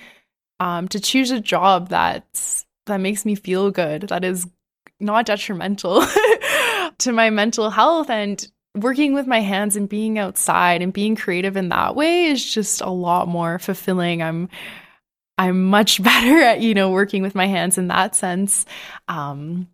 [0.60, 4.48] Um, to choose a job that's that makes me feel good, that is
[5.00, 6.06] not detrimental
[7.00, 11.56] to my mental health, and working with my hands and being outside and being creative
[11.56, 14.22] in that way is just a lot more fulfilling.
[14.22, 14.50] I'm
[15.38, 18.66] I'm much better at you know working with my hands in that sense
[19.08, 19.68] um,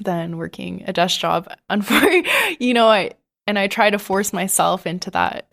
[0.00, 1.52] than working a desk job.
[1.70, 3.12] Unfortunately, you know, I
[3.46, 5.49] and I try to force myself into that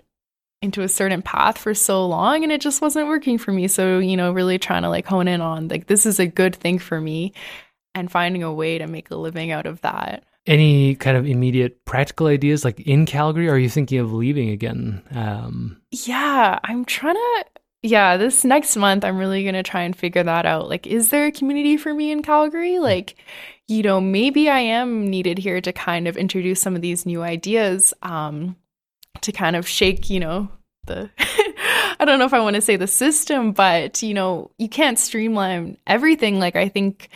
[0.61, 3.67] into a certain path for so long and it just wasn't working for me.
[3.67, 6.55] So, you know, really trying to like hone in on like this is a good
[6.55, 7.33] thing for me
[7.93, 10.23] and finding a way to make a living out of that.
[10.45, 13.49] Any kind of immediate practical ideas, like in Calgary?
[13.49, 15.03] Are you thinking of leaving again?
[15.11, 17.45] Um, Yeah, I'm trying to.
[17.83, 20.67] Yeah, this next month, I'm really going to try and figure that out.
[20.67, 22.79] Like, is there a community for me in Calgary?
[22.79, 23.15] Like,
[23.67, 27.21] you know, maybe I am needed here to kind of introduce some of these new
[27.21, 28.55] ideas um,
[29.23, 30.49] to kind of shake, you know,
[30.85, 31.09] the.
[31.99, 34.99] I don't know if I want to say the system, but, you know, you can't
[34.99, 36.39] streamline everything.
[36.39, 37.09] Like, I think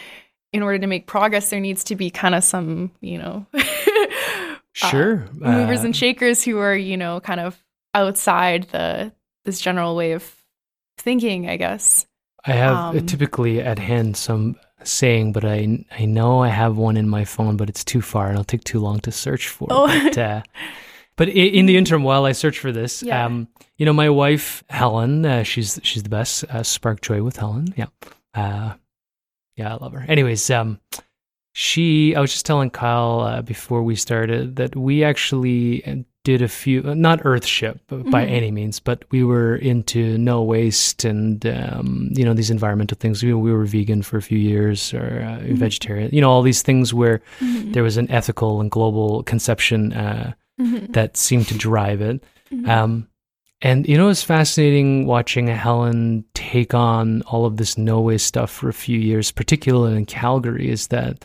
[0.52, 3.46] in order to make progress, there needs to be kind of some, you know,
[4.74, 5.28] sure.
[5.34, 7.62] movers Uh, and shakers who are you know kind of
[7.94, 9.12] outside the
[9.46, 10.36] this general way of
[10.98, 12.06] thinking i guess
[12.46, 16.76] I have uh, um, typically at hand some saying, but I I know I have
[16.76, 19.48] one in my phone, but it's too far and it'll take too long to search
[19.48, 19.68] for.
[19.70, 19.86] Oh.
[19.86, 20.42] But, uh,
[21.22, 23.26] But in the interim, while I search for this, Yeah.
[23.28, 26.44] um, you know, my wife Helen, uh, she's she's the best.
[26.50, 27.90] Uh, Spark Joy with Helen, yeah,
[28.34, 28.74] uh,
[29.56, 30.04] yeah, I love her.
[30.10, 30.80] Anyways, um,
[31.54, 36.42] she, I was just telling Kyle uh, before we started that we actually uh, did
[36.42, 37.78] a few, uh, not Earthship
[38.10, 38.30] by Mhm.
[38.32, 43.22] any means, but we were into no waste and um, you know these environmental things.
[43.22, 45.56] We, we were vegan for a few years or uh, Mm-hmm.
[45.56, 47.74] vegetarian, you know, all these things where Mhm.
[47.74, 49.94] there was an ethical and global conception.
[49.94, 50.94] Uh, Mhm.
[50.94, 52.24] that seemed to drive it.
[52.54, 52.68] Mhm.
[52.70, 53.08] Um,
[53.62, 58.50] and you know, it's fascinating watching Helen take on all of this no way stuff
[58.52, 61.24] for a few years, particularly in Calgary, is that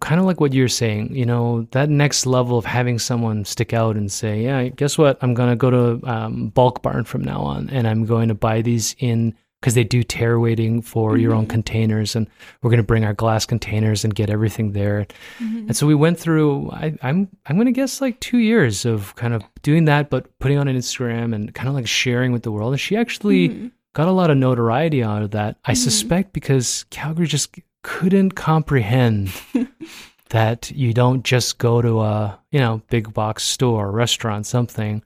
[0.00, 3.72] kind of like what you're saying, you know, that next level of having someone stick
[3.72, 5.16] out and say, yeah, guess what?
[5.22, 8.34] I'm going to go to um, Bulk Barn from now on and I'm going to
[8.34, 9.32] buy these in
[9.66, 11.50] because they do tare weighting for your own Mhm.
[11.50, 12.28] containers and
[12.62, 15.08] we're going to bring our glass containers and get everything there.
[15.40, 15.66] Mhm.
[15.66, 16.70] And so we went through.
[16.70, 20.26] I, I'm I'm going to guess like two years of kind of doing that, but
[20.38, 22.74] putting on an Instagram and kind of like sharing with the world.
[22.74, 23.70] And she actually Mhm.
[23.92, 25.56] got a lot of notoriety out of that.
[25.64, 25.78] I Mhm.
[25.78, 27.52] suspect because Calgary just
[27.82, 29.32] couldn't comprehend
[30.30, 35.02] that you don't just go to a you know big box store, restaurant, something,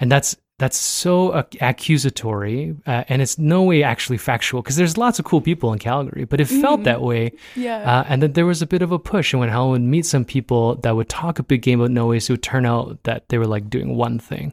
[0.00, 4.96] and that's that's so ac- accusatory, uh, and it's no way actually factual because there's
[4.96, 6.84] lots of cool people in Calgary, but it felt Mhm.
[6.84, 7.78] that way Yeah.
[7.78, 9.32] uh, and then there was a bit of a push.
[9.32, 12.06] And when Helen would meet some people that would talk a big game about no
[12.08, 14.52] waste, it would turn out that they were like doing one thing.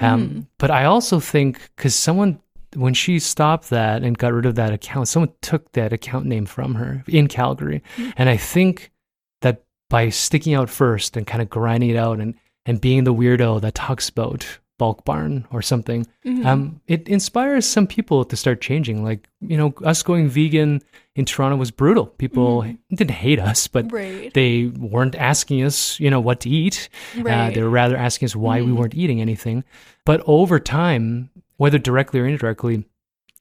[0.00, 0.46] Um, Mhm.
[0.58, 2.38] But I also think because someone,
[2.74, 6.46] when she stopped that and got rid of that account, someone took that account name
[6.46, 7.82] from her in Calgary.
[8.16, 8.90] And I think
[9.42, 12.34] that by sticking out first and kind of grinding it out and,
[12.66, 16.44] and being the weirdo that talks about bulk barn or something Mhm.
[16.44, 19.04] um, it inspires some people to start changing.
[19.04, 20.82] Like, you know, us going vegan
[21.14, 22.06] in Toronto was brutal.
[22.06, 22.78] People Mhm.
[22.96, 24.34] didn't hate us, but right.
[24.34, 26.88] they weren't asking us, you know, what to eat.
[27.16, 28.76] Uh, they were rather asking us why we Mhm.
[28.76, 29.62] weren't eating anything.
[30.04, 32.84] But over time, whether directly or indirectly,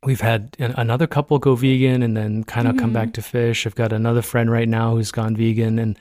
[0.05, 2.93] we've had an, another couple go vegan and then kind of come Mhm.
[2.93, 3.65] back to fish.
[3.65, 5.79] I've got another friend right now who's gone vegan.
[5.79, 5.97] And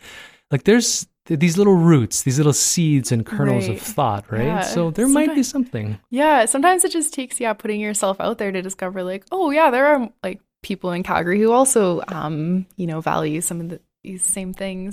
[0.51, 4.45] like, there's th- these little roots, these little seeds and kernels of thought, right?
[4.45, 4.61] Yeah.
[4.63, 5.99] So there might be something.
[6.11, 9.71] Yeah, sometimes it just takes yeah putting yourself out there to discover like, oh yeah,
[9.71, 13.81] there are like people in Calgary who also um, you know, value some of the,
[14.03, 14.93] these same things.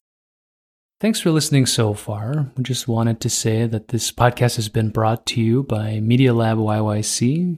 [0.99, 2.51] Thanks for listening so far.
[2.57, 6.33] We just wanted to say that this podcast has been brought to you by Media
[6.33, 7.57] Lab YYC.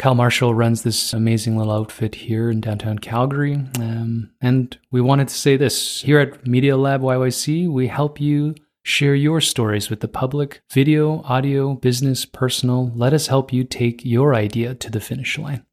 [0.00, 3.56] Kyle Marshall runs this amazing little outfit here in downtown Calgary.
[3.78, 8.54] Um, and we wanted to say this here at Media Lab YYC, we help you
[8.82, 12.90] share your stories with the public video, audio, business, personal.
[12.94, 15.66] Let us help you take your idea to the finish line.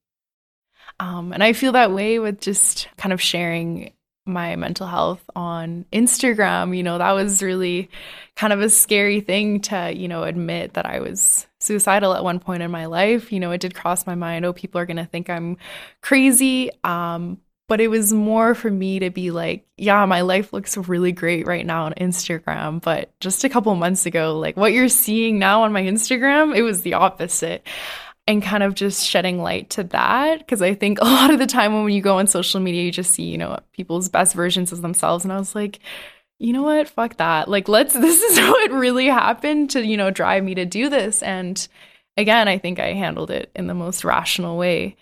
[0.99, 3.93] Um, and I feel that way with just kind of sharing
[4.25, 6.75] my mental health on Instagram.
[6.75, 7.89] You know, that was really
[8.35, 12.39] kind of a scary thing to, you know, admit that I was suicidal at one
[12.39, 13.31] point in my life.
[13.31, 15.57] You know, it did cross my mind, oh, people are going to think I'm
[16.01, 16.71] crazy.
[16.83, 21.11] Um, but it was more for me to be like, yeah, my life looks really
[21.11, 22.81] great right now on Instagram.
[22.81, 26.61] But just a couple months ago, like what you're seeing now on my Instagram, it
[26.61, 27.67] was the opposite
[28.25, 31.45] and kind of just shedding light to that because I think a lot of the
[31.45, 34.71] time when you go on social media, you just see, you know, people's best versions
[34.71, 35.25] of themselves.
[35.25, 35.79] And I was like,
[36.39, 36.89] you know what?
[36.89, 37.47] Fuck that.
[37.47, 41.23] Like, let's, this is what really happened to, you know, drive me to do this.
[41.23, 41.67] And
[42.15, 44.95] again, I think I handled it in the most rational way,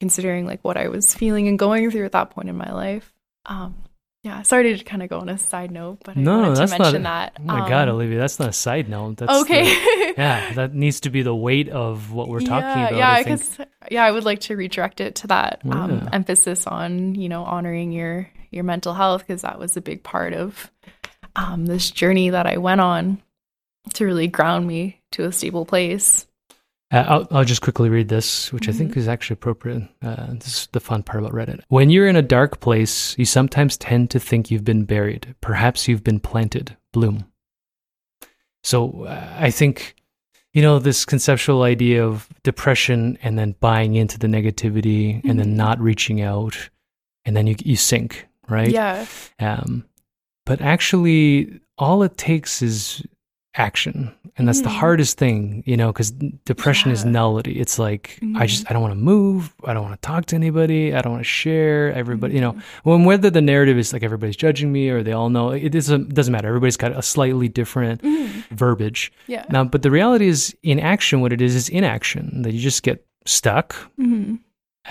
[0.00, 3.12] considering like what I was feeling and going through at that point in my life.
[3.46, 3.74] Um,
[4.22, 6.72] yeah, sorry to kind of go on a side note, but I No, wanted that's
[6.72, 7.02] to not.
[7.02, 7.32] that.
[7.38, 9.16] Oh my God, Um, Olivia, that's not a side note.
[9.16, 9.64] That's okay.
[9.64, 12.98] the- yeah, that needs to be the weight of what we're talking yeah, about.
[12.98, 13.58] Yeah, I because
[13.90, 17.92] yeah, I would like to redirect it to that um, emphasis on you know honoring
[17.92, 20.70] your your mental health because that was a big part of
[21.36, 23.22] um, this journey that I went on
[23.94, 26.26] to really ground me to a stable place.
[26.92, 29.82] Uh, I'll, I'll just quickly read this, which I think is actually appropriate.
[30.02, 31.60] Uh, this is the fun part about Reddit.
[31.68, 35.34] When you're in a dark place, you sometimes tend to think you've been buried.
[35.40, 36.76] Perhaps you've been planted.
[36.92, 37.26] Bloom.
[38.64, 39.94] So uh, I think,
[40.52, 45.52] you know, this conceptual idea of depression and then buying into the negativity and then
[45.52, 45.56] Mhm.
[45.56, 46.70] not reaching out
[47.24, 48.68] and then you, you sink, right?
[48.70, 49.06] Yeah,
[49.38, 49.84] Um,
[50.44, 53.02] but actually, all it takes is
[53.54, 54.78] action, and that's the Mhm.
[54.78, 56.12] hardest thing, you know, because
[56.44, 57.58] depression is nullity.
[57.58, 58.46] It's like I Mhm.
[58.46, 59.52] just I don't want to move.
[59.64, 60.94] I don't want to talk to anybody.
[60.94, 61.92] I don't want to share.
[61.92, 62.62] Everybody, you know, Mhm.
[62.84, 66.14] when whether the narrative is like everybody's judging me or they all know it doesn't
[66.14, 66.48] doesn't matter.
[66.48, 68.44] Everybody's got a slightly different Mhm.
[68.50, 69.12] verbiage.
[69.26, 72.42] yeah, Now, but the reality is, in action, what it is is inaction.
[72.42, 74.38] That you just get stuck, Mhm.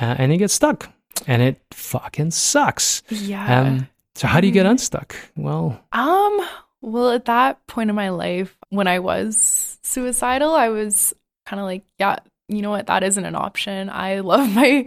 [0.01, 0.89] uh, and you get stuck,
[1.27, 3.01] and it fucking sucks.
[3.09, 3.61] yeah.
[3.61, 5.15] Um, so how do you get unstuck?
[5.35, 6.39] Well, Um,
[6.81, 11.13] well, at that point in my life, when I was suicidal, I was
[11.45, 12.17] kind of like, yeah,
[12.47, 13.89] you know what, that isn't an option.
[13.89, 14.85] I love my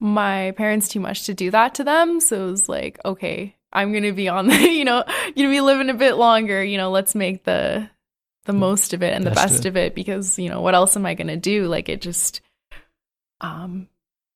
[0.00, 2.20] my parents too much to do that to them.
[2.20, 5.04] So it was like, okay, I'm gonna be on the, you know,
[5.36, 6.62] gonna be living a bit longer.
[6.62, 7.88] You know, let's make the
[8.46, 10.74] the most of it and the Best of best of it because you know what
[10.74, 11.66] else am I gonna do?
[11.66, 12.40] Like it just,
[13.40, 13.88] um,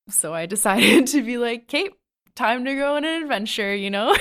[0.08, 1.92] so I decided to be like, Kate,
[2.34, 3.74] time to go on an adventure.
[3.74, 4.16] You know,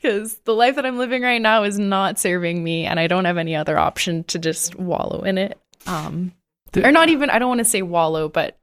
[0.00, 3.24] because the life that I'm living right now is not serving me, and I don't
[3.24, 5.58] have any other option to just wallow in it.
[5.86, 6.32] Um,
[6.72, 8.58] The- or not even I don't want to say wallow, but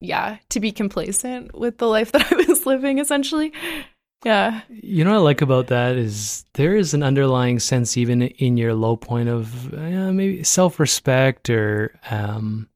[0.00, 3.52] yeah, to be complacent with the life that I was living essentially.
[4.24, 4.60] Yeah.
[4.68, 8.56] You know what I like about that is there is an underlying sense, even in
[8.58, 12.68] your low point of uh, maybe self respect or, um,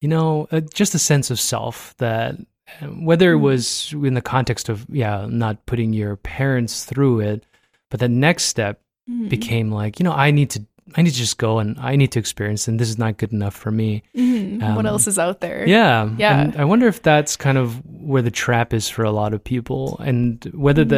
[0.00, 2.36] you know, uh, just a sense of self that
[2.80, 3.40] whether it Mhm.
[3.40, 7.44] was in the context of, yeah, not putting your parents through it,
[7.90, 9.28] but the next step Mhm.
[9.28, 10.64] became like, you know, I need to.
[10.96, 13.32] I need to just go and I need to experience, and this is not good
[13.32, 14.02] enough for me.
[14.16, 14.58] Mhm.
[14.74, 15.64] what um, else is out there?
[15.66, 16.10] Yeah.
[16.18, 16.40] Yeah.
[16.42, 19.42] And I wonder if that's kind of where the trap is for a lot of
[19.42, 20.96] people and whether the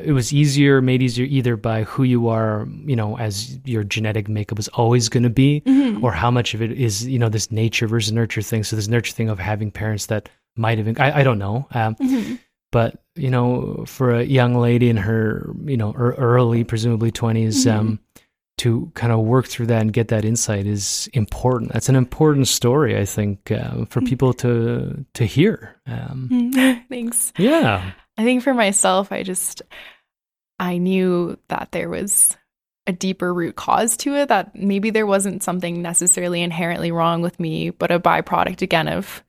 [0.00, 0.08] Mm-hmm.
[0.08, 4.26] it was easier, made easier either by who you are, you know, as your genetic
[4.26, 6.02] makeup is always going to be Mhm.
[6.02, 8.64] or how much of it is, you know, this nature versus nurture thing.
[8.64, 11.66] So this nurture thing of having parents that might have been, I, I don't know.
[11.72, 12.38] Um, Mhm.
[12.72, 17.64] but you know, for a young lady in her, you know, ear- early, presumably 20s,
[17.66, 17.78] Mm-hmm.
[17.78, 17.98] um,
[18.58, 21.72] to kind of work through that and get that insight is important.
[21.72, 24.06] That's an important story, I think, uh, for Mm-hmm.
[24.06, 25.76] people to to hear.
[25.86, 26.52] Um.
[26.88, 27.32] Thanks.
[27.38, 29.60] yeah, I think for myself, I just
[30.58, 32.36] I knew that there was
[32.86, 37.38] a deeper root cause to it that maybe there wasn't something necessarily inherently wrong with
[37.40, 39.22] me, but a byproduct again of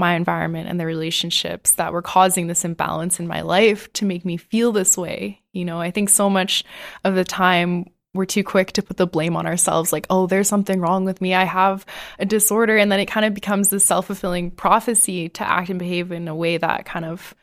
[0.00, 4.24] my environment and the relationships that were causing this imbalance in my life to make
[4.24, 5.40] me feel this way.
[5.52, 6.64] You know, I think so much
[7.04, 10.48] of the time we're too quick to put the blame on ourselves like, oh, there's
[10.48, 11.32] something wrong with me.
[11.34, 11.86] I have
[12.18, 12.76] a disorder.
[12.76, 16.26] And then it kind of becomes this self fulfilling prophecy to act and behave in
[16.26, 17.34] a way that kind of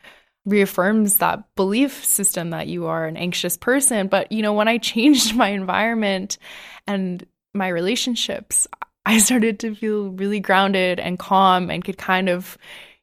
[0.44, 4.08] reaffirms that belief system that you are an anxious person.
[4.08, 6.36] But, you know, when I changed my environment
[6.86, 8.68] and my relationships,
[9.08, 12.58] I started to feel really grounded and calm and could kind of,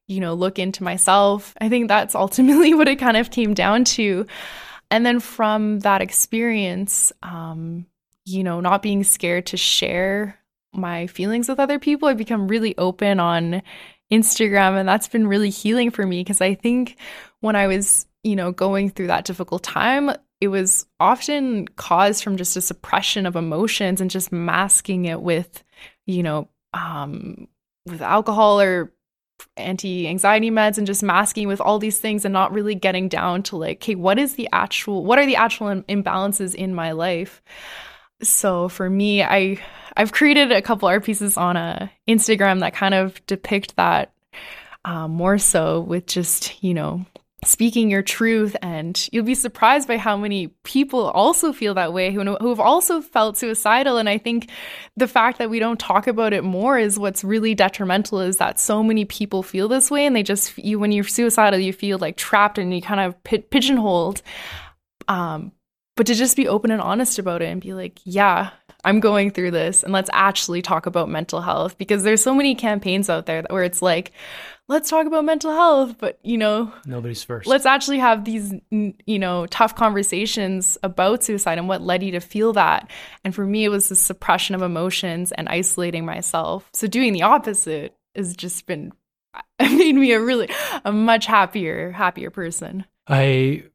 [0.07, 1.55] you know, look into myself.
[1.59, 4.27] I think that's ultimately what it kind of came down to.
[4.91, 7.87] And then from that experience, um,
[8.23, 10.37] you know, not being scared to share
[10.75, 13.63] my feelings with other people, I've become really open on
[14.11, 14.79] Instagram.
[14.79, 16.97] And that's been really healing for me because I think
[17.39, 22.37] when I was, you know, going through that difficult time, it was often caused from
[22.37, 25.63] just a suppression of emotions and just masking it with,
[26.05, 27.47] you know, um,
[27.85, 28.91] with alcohol or
[29.57, 33.43] anti anxiety meds and just masking with all these things and not really getting down
[33.43, 36.91] to like, okay, what is the actual, what are the actual im- imbalances in my
[36.91, 37.41] life?
[38.21, 39.59] So for me, I
[39.97, 44.13] I've created a couple art pieces on a Instagram that kind of depict that
[44.83, 47.05] um, more so with just you know
[47.45, 52.11] speaking your truth and you'll be surprised by how many people also feel that way
[52.11, 53.97] who, who have also felt suicidal.
[53.97, 54.49] And i think
[54.97, 58.59] the fact that we don't talk about it more is what's really detrimental is that
[58.59, 61.97] so many people feel this way and they just you when you're suicidal you feel
[61.97, 64.21] like trapped and you kind of pi- pigeonholed
[65.07, 65.51] um
[65.95, 68.51] but to just be open and honest about it and be like yeah
[68.83, 72.55] i'm going through this and let's actually talk about mental health because there's so many
[72.55, 74.11] campaigns out there where it's like
[74.67, 77.47] let's talk about mental health but you know nobody's first.
[77.47, 82.19] let's actually have these you know tough conversations about suicide and what led you to
[82.19, 82.89] feel that.
[83.23, 86.69] And for me it was the suppression of emotions and isolating myself.
[86.73, 88.91] So doing the opposite has just been
[89.59, 90.49] made me a really
[90.83, 92.85] a much happier happier person.
[93.07, 93.65] I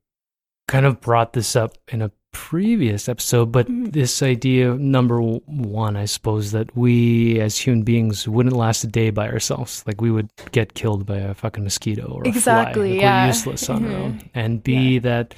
[0.70, 3.92] kind of brought this up in a previous episode, but Mhm.
[3.92, 9.10] this idea, number one, I suppose, that we as human beings wouldn't last a day
[9.10, 9.82] by ourselves.
[9.86, 12.94] Like we would get killed by a fucking mosquito or a Exactly, fly.
[12.94, 13.22] Like yeah.
[13.24, 14.02] We're useless on our Mhm.
[14.04, 14.20] own.
[14.32, 15.34] And B, that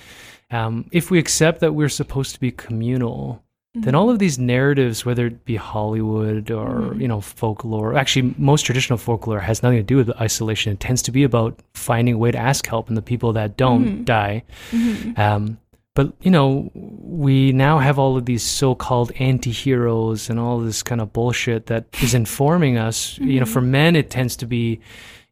[0.51, 3.43] um, if we accept that we're supposed to be communal,
[3.75, 7.01] then all of these narratives, whether it be Hollywood or Mhm.
[7.01, 10.73] you know folklore, actually most traditional folklore has nothing to do with isolation.
[10.75, 13.57] It tends to be about finding a way to ask help, and the people that
[13.57, 14.05] don't Mhm.
[14.05, 14.43] die.
[14.73, 15.19] Mhm.
[15.19, 15.59] Um,
[15.95, 21.01] but you know, we now have all of these so-called anti-heroes and all this kind
[21.01, 23.19] of bullshit that is informing us.
[23.23, 23.55] You know, Mhm.
[23.55, 24.81] for men, it tends to be,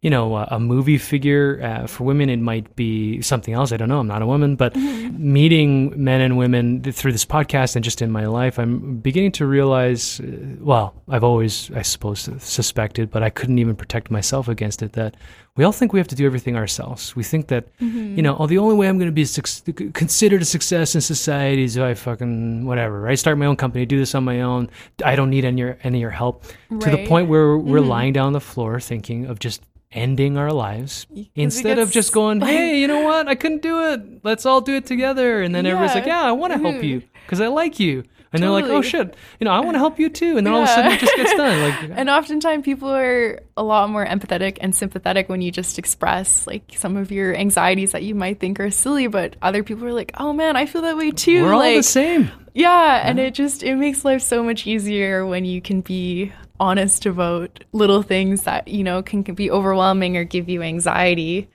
[0.03, 1.61] you know, a, a movie figure.
[1.63, 3.71] Uh, for women, it might be something else.
[3.71, 4.01] I don't know.
[4.01, 8.01] I'm not a woman, but meeting men and women th- through this podcast and just
[8.01, 10.21] in my life, I'm beginning to realize.
[10.21, 14.93] Uh, well, I've always, I suppose, suspected, but I couldn't even protect myself against it.
[14.93, 15.17] That
[15.57, 17.15] we all think we have to do everything ourselves.
[17.15, 20.41] We think that, you know, oh, the only way I'm going to be suc- considered
[20.41, 23.09] a success in society is if I fucking whatever.
[23.09, 24.71] I start my own company, do this on my own.
[25.05, 26.45] I don't need any any of your help.
[26.81, 29.61] To the point where we're lying down on the floor thinking of just
[29.93, 33.29] ending our lives instead of just going, hey, you know what?
[33.29, 34.25] I couldn't do it.
[34.25, 35.43] Let's all do it together.
[35.43, 36.23] And then everybody's like, Yeah.
[36.23, 36.85] yeah, I want to help Mhm.
[36.85, 38.05] you because I like you.
[38.33, 40.39] And they're like, oh shit, you know, I want to help you too.
[40.39, 41.61] And then all of a sudden it just gets done.
[41.69, 46.47] Like, And oftentimes people are a lot more empathetic and sympathetic when you just express
[46.47, 49.93] like some of your anxieties that you might think are silly, but other people are
[49.93, 52.31] like, "Oh man, I feel that way too." we're all the same.
[52.55, 56.31] Yeah, and it just it makes life so much easier when you can be
[56.61, 61.51] honest about little things that, you know, can, can be overwhelming or give you anxiety.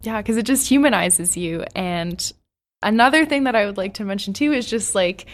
[0.00, 1.64] Yeah, cuz it just humanizes you.
[1.76, 2.32] And
[2.82, 5.26] another thing that I would like to mention too is just like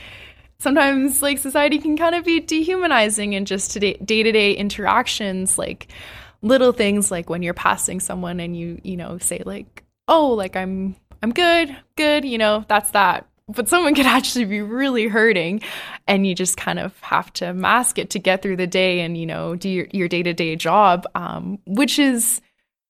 [0.58, 5.88] sometimes like society can kind of be dehumanizing in just today day-to-day interactions like
[6.40, 10.56] little things like when you're passing someone and you you know say like oh like
[10.56, 15.62] i'm i'm good good you know that's that but someone could actually be really hurting
[16.06, 19.16] and you just kind of have to mask it to get through the day and
[19.16, 22.40] you know do your, your day-to-day job um, which is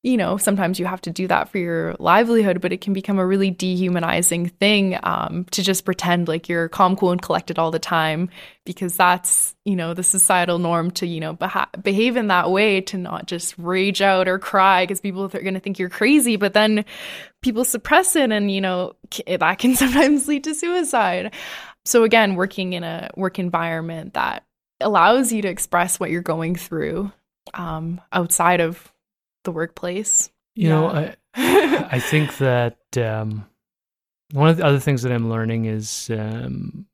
[0.03, 3.19] you know sometimes you have to do that for your livelihood but it can become
[3.19, 7.71] a really dehumanizing thing um, to just pretend like you're calm cool and collected all
[7.71, 8.29] the time
[8.65, 12.81] because that's you know the societal norm to you know beha- behave in that way
[12.81, 16.37] to not just rage out or cry because people are going to think you're crazy
[16.37, 16.85] but then
[17.43, 18.95] people suppress it and you know
[19.27, 21.35] that can sometimes lead to suicide.
[21.85, 24.45] So again working in a work environment that
[24.81, 27.13] allows you to express what you're going through
[27.55, 28.92] um, outside of
[29.45, 33.47] the workplace You know, I, I think that um,
[34.33, 36.87] one of the other things that I'm learning is um,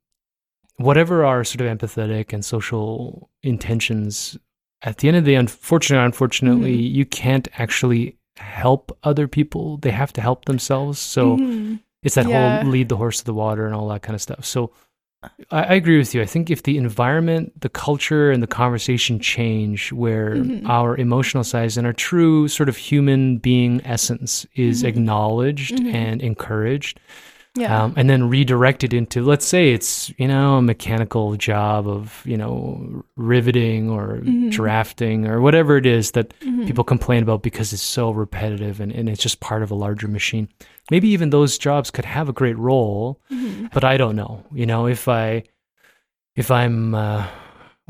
[0.77, 4.37] whatever our sort of empathetic and social intentions,
[4.81, 6.95] at the end of the day, unfortunately, unfortunately, Mm-hmm.
[6.95, 9.77] you can't actually help other people.
[9.77, 10.99] They have to help themselves.
[10.99, 11.79] So Mhm.
[12.03, 12.59] it's that Yeah.
[12.61, 14.45] whole lead the horse to the water and all that kind of stuff.
[14.45, 14.71] So
[15.23, 16.21] I, I agree with you.
[16.21, 20.67] I think if the environment, the culture, and the conversation change where Mhm.
[20.67, 24.87] our emotional size and our true sort of human being essence is Mhm.
[24.87, 25.93] acknowledged Mhm.
[25.93, 26.99] and encouraged,
[27.55, 32.21] yeah um, and then redirected into, let's say it's, you know, a mechanical job of,
[32.25, 34.51] you know, riveting or Mhm.
[34.51, 36.65] drafting or whatever it is that Mhm.
[36.67, 40.07] people complain about because it's so repetitive and, and it's just part of a larger
[40.07, 40.47] machine.
[40.91, 43.71] Maybe even those jobs could have a great role, Mhm.
[43.73, 44.43] but I don't know.
[44.53, 45.43] You know, if I,
[46.35, 47.25] if I'm, uh,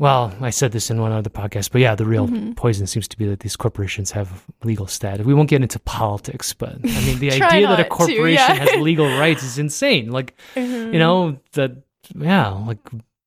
[0.00, 2.56] well, I said this in one other podcast, but yeah, the real Mhm.
[2.56, 5.26] poison seems to be that these corporations have legal status.
[5.26, 8.32] We won't get into politics, but I mean, the idea that a not to, corporation
[8.56, 8.64] yeah.
[8.64, 10.10] has legal rights is insane.
[10.10, 10.92] Like, Mhm.
[10.94, 11.72] you know, that,
[12.18, 12.78] yeah, like,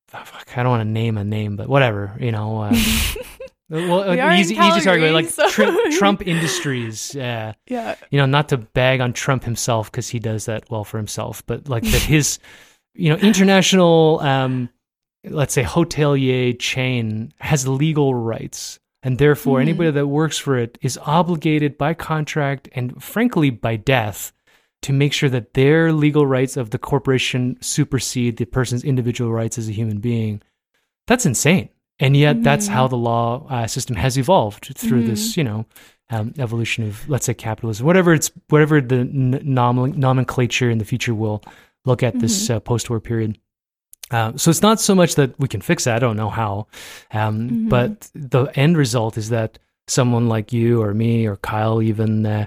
[0.08, 2.62] fuck, I don't want to name a name, but whatever, you know.
[2.62, 2.74] Uh,
[3.70, 7.14] well, We uh, are in easy, easy target, like so- Tr- Trump Industries.
[7.16, 10.82] Uh, yeah you know, not to bag on Trump himself because he does that well
[10.84, 12.38] for himself, but like that his,
[12.94, 14.68] you know, international, um,
[15.28, 18.78] let's say hotelier chain has legal rights.
[19.02, 19.62] And therefore, Mhm.
[19.62, 24.32] anybody that works for it is obligated by contract and frankly by death
[24.82, 29.58] to make sure that their legal rights of the corporation supersede the person's individual rights
[29.58, 30.40] as a human being.
[31.06, 31.68] That's insane.
[32.00, 32.72] And yet, that's Mhm.
[32.72, 35.66] how the law uh, system has evolved through this, you know,
[36.10, 40.84] um, evolution of let's say capitalism, whatever it's whatever the n- nom- nomenclature in the
[40.84, 41.42] future will
[41.84, 43.38] look at this uh, post-war period.
[44.10, 45.92] Uh, so it's not so much that we can fix it.
[45.92, 46.66] I don't know how,
[47.12, 47.68] um, Mhm.
[47.68, 52.46] but the end result is that someone like you or me or Kyle, even uh,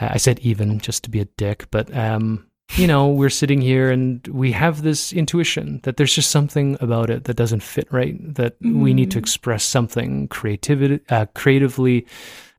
[0.00, 2.46] I said even just to be a dick, but um,
[2.76, 7.10] you know, we're sitting here and we have this intuition that there's just something about
[7.10, 8.16] it that doesn't fit right.
[8.34, 9.22] That we need to Mhm.
[9.22, 12.06] express something creativity, uh, creatively,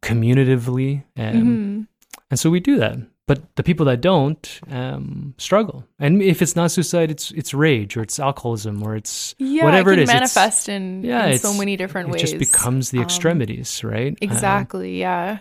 [0.02, 1.88] communitively, um, Mhm.
[2.32, 2.98] and so we do that.
[3.28, 7.98] But the people that don't um, struggle, and if it's not suicide, it's it's rage
[7.98, 11.54] or it's alcoholism or it's yeah whatever it it it's- manifest in, yeah, in so
[11.54, 14.12] many different it ways It just becomes the Um, extremities, right?
[14.12, 15.40] Um, exactly yeah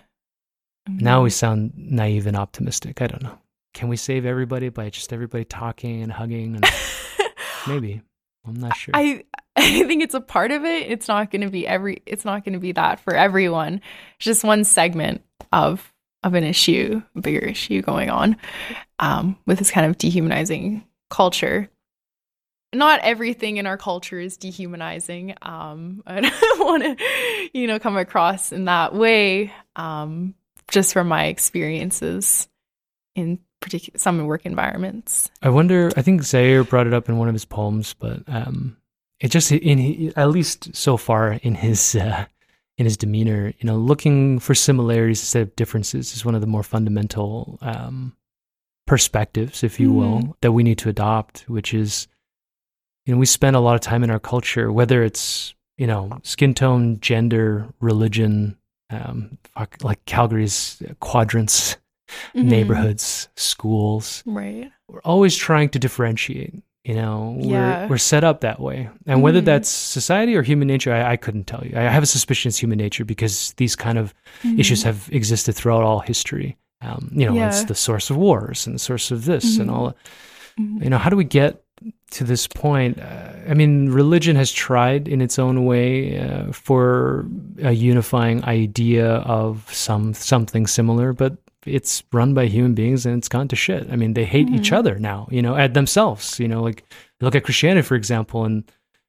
[0.89, 3.01] now we sound naive and optimistic.
[3.01, 3.39] I don't know.
[3.73, 6.57] Can we save everybody by just everybody talking and hugging?
[6.57, 6.65] And
[7.67, 8.03] maybe
[8.47, 8.93] I'm not sure.
[8.95, 9.25] I
[9.57, 10.91] I think it's a part of it.
[10.91, 12.03] It's not going to be every.
[12.07, 13.81] It's not going to be that for everyone.
[14.17, 15.23] It's just one segment
[15.53, 15.93] of
[16.25, 18.37] of an issue, a bigger issue going on
[18.99, 21.71] um, with this kind of dehumanizing culture.
[22.73, 25.35] Not everything in our culture is dehumanizing.
[25.43, 29.53] Um, I don't want to, you know, come across in that way.
[29.77, 30.35] Um,
[30.69, 32.49] just from my experiences
[33.15, 35.31] in particular some work environments.
[35.43, 35.91] I wonder.
[35.97, 38.77] I think Zaire brought it up in one of his poems, but um,
[39.21, 42.27] it just in at least so far in his uh,
[42.79, 46.47] in his demeanor, you know, looking for similarities instead of differences is one of the
[46.47, 48.17] more fundamental um,
[48.87, 51.45] perspectives, if you will, that we need to adopt.
[51.49, 52.09] Which is,
[53.07, 56.19] you know, we spend a lot of time in our culture, whether it's you know
[56.23, 58.57] skin tone, gender, religion,
[58.91, 59.39] um,
[59.83, 61.77] like Calgary's quadrants,
[62.35, 62.45] Mhm.
[62.45, 64.71] neighborhoods, schools Right.
[64.89, 67.83] we're always trying to differentiate you know Yeah.
[67.83, 69.45] we're, we're set up that way and whether Mhm.
[69.47, 72.59] that's society or human nature I, I couldn't tell you i have a suspicion it's
[72.63, 74.13] human nature because these kind of
[74.59, 74.85] issues Mhm.
[74.87, 78.79] have existed throughout all history um, you know it's the source of wars and the
[78.79, 79.75] source of this and Mhm.
[79.75, 79.95] all
[80.61, 80.85] Mhm.
[80.85, 81.63] you know how do we get
[82.11, 87.25] to this point uh, i mean religion has tried in its own way uh, for
[87.63, 91.33] a unifying idea of some something similar but
[91.67, 94.71] it's run by human beings and it's gone to shit i mean they hate each
[94.71, 94.77] Mhm.
[94.77, 96.85] other now you know at themselves you know like
[97.21, 98.65] look at christianity for example and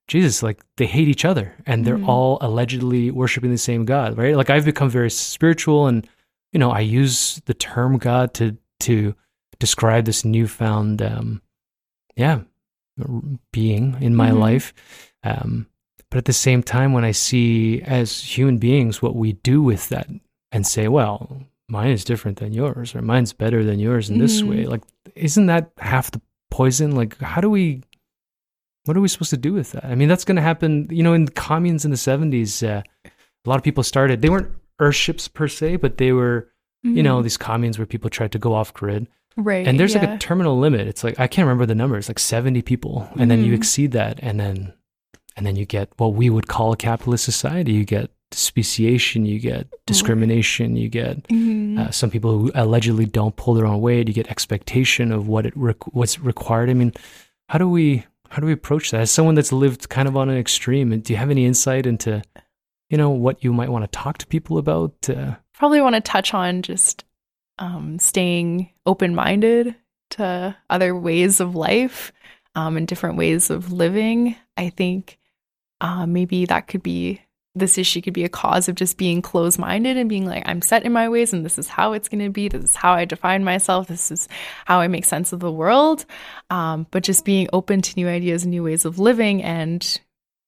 [0.07, 2.07] jesus like they hate each other and they're Mhm.
[2.07, 6.07] all allegedly worshiping the same god right like i've become very spiritual and
[6.53, 9.15] you know i use the term god to to
[9.59, 11.41] describe this newfound um
[12.15, 12.39] yeah
[13.51, 14.39] being in my Mhm.
[14.39, 14.73] life
[15.23, 15.67] um
[16.09, 19.89] but at the same time when i see as human beings what we do with
[19.89, 20.07] that
[20.51, 24.43] and say well mine is different than yours or mine's better than yours in this
[24.43, 24.65] way.
[24.65, 24.83] Like
[25.15, 26.95] isn't that half the poison?
[26.95, 27.81] Like how do we
[28.85, 29.85] what are we supposed to do with that?
[29.85, 32.83] I mean that's going to happen you know in the communes in the 70s uh,
[33.05, 34.51] a lot of people started they weren't
[34.81, 36.49] earthships per se but they were
[36.83, 37.23] you know Mhm.
[37.23, 39.07] these communes where people tried to go off grid.
[39.37, 39.67] Right.
[39.67, 40.87] and there's like a terminal limit.
[40.87, 43.57] It's like i can't remember the numbers like 70 people and then you Mhm.
[43.57, 44.73] exceed that and then
[45.35, 47.73] and then you get what we would call a capitalist society.
[47.73, 51.79] You get speciation you get discrimination you get Mhm.
[51.79, 55.45] uh, some people who allegedly don't pull their own weight you get expectation of what
[55.45, 56.91] it requ what's required i mean
[57.49, 60.29] how do we how do we approach that as someone that's lived kind of on
[60.29, 62.21] an extreme do you have any insight into
[62.89, 66.01] you know what you might want to talk to people about uh, probably want to
[66.01, 67.03] touch on just
[67.57, 69.75] um, staying open minded
[70.09, 72.11] to other ways of life
[72.53, 74.35] um, and different ways of living.
[74.57, 75.17] I think
[75.81, 77.21] uh, maybe that could be
[77.55, 80.61] this issue could be a cause of just being closed minded and being like, I'm
[80.61, 82.49] set in my ways and this is how it's going to be.
[82.49, 83.87] This is how I define myself.
[83.87, 84.27] This is
[84.65, 86.05] how I make sense of the world.
[86.49, 89.41] Um, but just being open to new ideas and new ways of living.
[89.41, 89.99] And,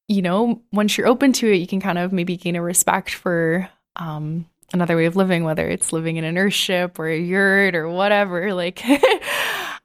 [0.07, 3.13] you know, once you're open to it, you can kind of maybe gain a respect
[3.13, 7.75] for um, another way of living, whether it's living in an earthship or a yurt
[7.75, 8.83] or whatever, like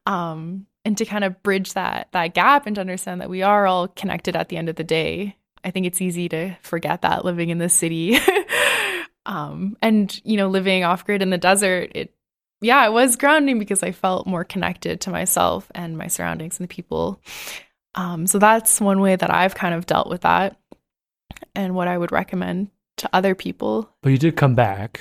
[0.07, 3.67] um and to kind of bridge that that gap and to understand that we are
[3.67, 5.37] all connected at the end of the day.
[5.65, 8.19] I think it's easy to forget that living in the city.
[9.27, 12.15] um and you know, living off grid in the desert, it
[12.61, 16.69] yeah, it was grounding because I felt more connected to myself and my surroundings and
[16.69, 17.21] the people.
[17.95, 20.57] Um so that's one way that I've kind of dealt with that
[21.55, 23.89] and what I would recommend to other people.
[24.03, 25.01] but you did come back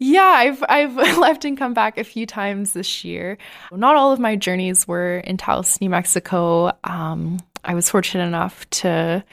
[0.00, 3.38] Yeah, I've I've left and come back a few times this year.
[3.72, 6.72] Not all of my journeys were in Taos, New Mexico.
[6.84, 9.24] Um, I was fortunate enough to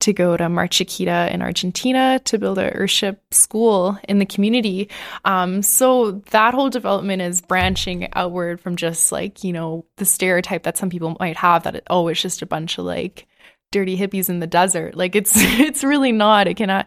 [0.00, 4.90] to go to Mar Chiquita in Argentina to build a earthship school in the community.
[5.24, 10.64] Um, so that whole development is branching outward from just like you know the stereotype
[10.64, 13.26] that some people might have that it, oh it's just a bunch of like
[13.72, 14.94] dirty hippies in the desert.
[14.94, 16.46] Like it's it's really not.
[16.46, 16.86] It cannot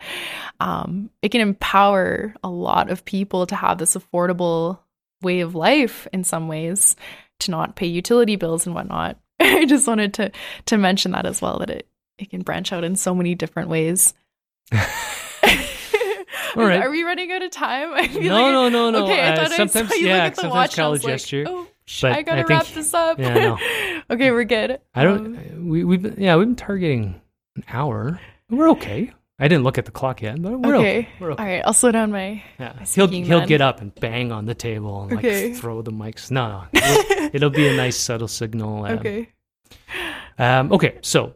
[0.60, 4.80] um it can empower a lot of people to have this affordable
[5.22, 6.95] way of life in some ways
[7.39, 9.18] to not pay utility bills and whatnot.
[9.39, 10.32] I just wanted to
[10.68, 11.89] to mention that as well that it
[12.20, 14.14] it can branch out in so many different ways.
[16.56, 16.82] All right.
[16.82, 17.94] Are we running out of time?
[17.94, 19.04] I feel No, like- no, no, no.
[19.06, 20.78] Okay, I Uh, sometimes- I saw you yeah, look at the sometimes watch.
[20.78, 23.20] and I was a like, gesture, oh, sh- I gotta I think- wrap this up.
[23.20, 23.58] yeah, no.
[24.10, 24.80] okay, we're good.
[24.96, 25.26] I don't.
[25.38, 27.22] Um, we we've yeah we've been targeting
[27.56, 28.20] an hour.
[28.50, 29.12] We're okay.
[29.42, 30.98] I didn't look at the clock yet, but we're okay.
[31.00, 31.10] okay.
[31.20, 31.44] We're okay.
[31.44, 32.44] All right, I'll slow down my.
[32.60, 33.48] Yeah, he'll speaking he'll then.
[33.48, 35.54] get up and bang on the table and like Okay.
[35.54, 36.30] throw the mics.
[36.32, 38.86] No, no, it'll, it'll be a nice subtle signal.
[38.86, 39.30] Um, Okay.
[40.40, 41.34] Um, okay, so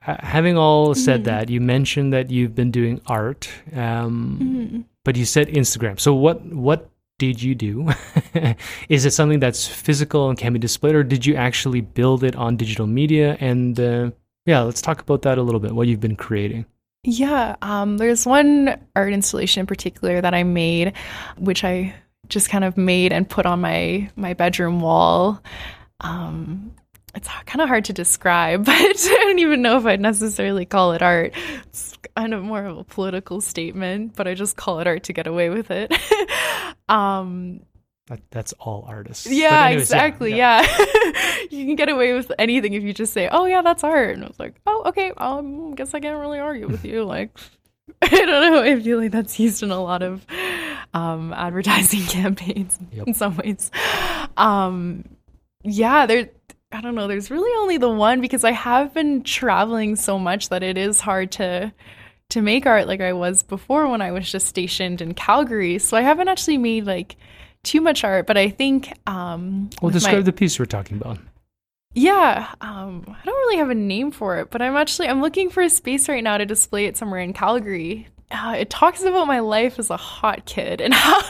[0.00, 1.24] having all said Mhm.
[1.24, 4.84] that, you mentioned that you've been doing art, um, Mhm.
[5.04, 5.98] but you said Instagram.
[6.00, 7.88] So what what did you do?
[8.90, 12.36] Is it something that's physical and can be displayed, or did you actually build it
[12.36, 13.36] on digital media?
[13.40, 14.10] And uh,
[14.44, 15.72] yeah, let's talk about that a little bit.
[15.72, 16.66] What you've been creating.
[17.04, 20.92] Yeah, um, there's one art installation in particular that I made,
[21.38, 21.94] which I
[22.28, 25.40] just kind of made and put on my my bedroom wall.
[26.00, 26.72] Um,
[27.16, 28.92] it's kind of hard to describe, but I
[29.22, 31.32] don't even know if I'd necessarily call it art.
[31.64, 35.12] It's kind of more of a political statement, but I just call it art to
[35.12, 35.92] get away with it.
[36.88, 37.62] Um,
[38.06, 39.26] That, that's all artists.
[39.26, 40.36] Yeah, anyways, exactly.
[40.36, 40.60] Yeah,
[41.50, 44.22] you can get away with anything if you just say, "Oh yeah, that's art," and
[44.22, 47.36] I was like, "Oh okay, um, guess I can't really argue with you." Like,
[48.02, 48.62] I don't know.
[48.62, 50.24] I feel like that's used in a lot of
[50.94, 53.08] um, advertising campaigns Yep.
[53.08, 53.72] in some ways.
[54.36, 55.04] Um,
[55.64, 56.28] yeah, there.
[56.76, 57.08] I don't know.
[57.08, 61.00] There's really only the one because I have been traveling so much that it is
[61.00, 61.72] hard to
[62.28, 65.78] to make art like I was before when I was just stationed in Calgary.
[65.78, 67.16] So I haven't actually made like
[67.62, 70.98] too much art, but I think um Well, with my- describe the piece we're talking
[71.00, 71.18] about.
[71.94, 75.48] yeah, um, I don't really have a name for it, but I'm actually I'm looking
[75.48, 78.08] for a space right now to display it somewhere in Calgary.
[78.30, 81.16] Uh, it talks about my life as a hot kid and how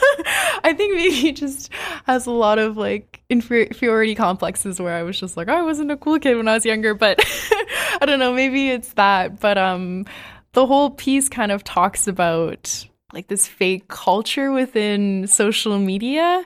[0.63, 1.71] I think maybe he just
[2.05, 5.97] has a lot of like inferiority complexes where I was just like I wasn't a
[5.97, 7.19] cool kid when I was younger, but
[8.01, 9.39] I don't know, maybe it's that.
[9.39, 10.05] But um,
[10.53, 16.43] the whole piece kind of talks about like this fake culture within social media.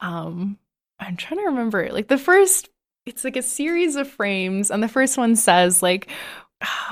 [0.00, 0.58] Um,
[0.98, 2.68] I'm trying to remember like the first
[3.06, 6.08] it's like a series of frames and the first one says like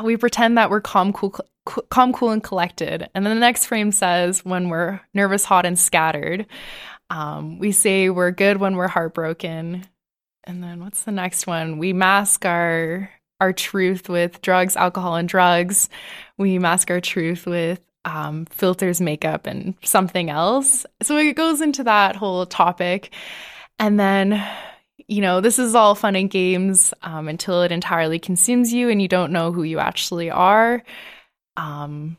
[0.02, 3.08] we pretend that we're calm cool co- calm cool and collected.
[3.14, 6.46] And then the next frame says when we're nervous hot and scattered.
[7.10, 9.84] Um, we say we're good when we're heartbroken.
[10.44, 11.78] And then what's the next one?
[11.78, 13.10] We mask our
[13.40, 15.88] our truth with drugs alcohol and drugs.
[16.38, 20.86] We mask our truth with um, filters makeup and something else.
[21.02, 23.12] So it goes into that whole topic.
[23.78, 24.42] And then
[25.06, 29.02] you know, this is all fun and games um, until it entirely consumes you and
[29.02, 30.82] you don't know who you actually are.
[31.56, 32.16] Um,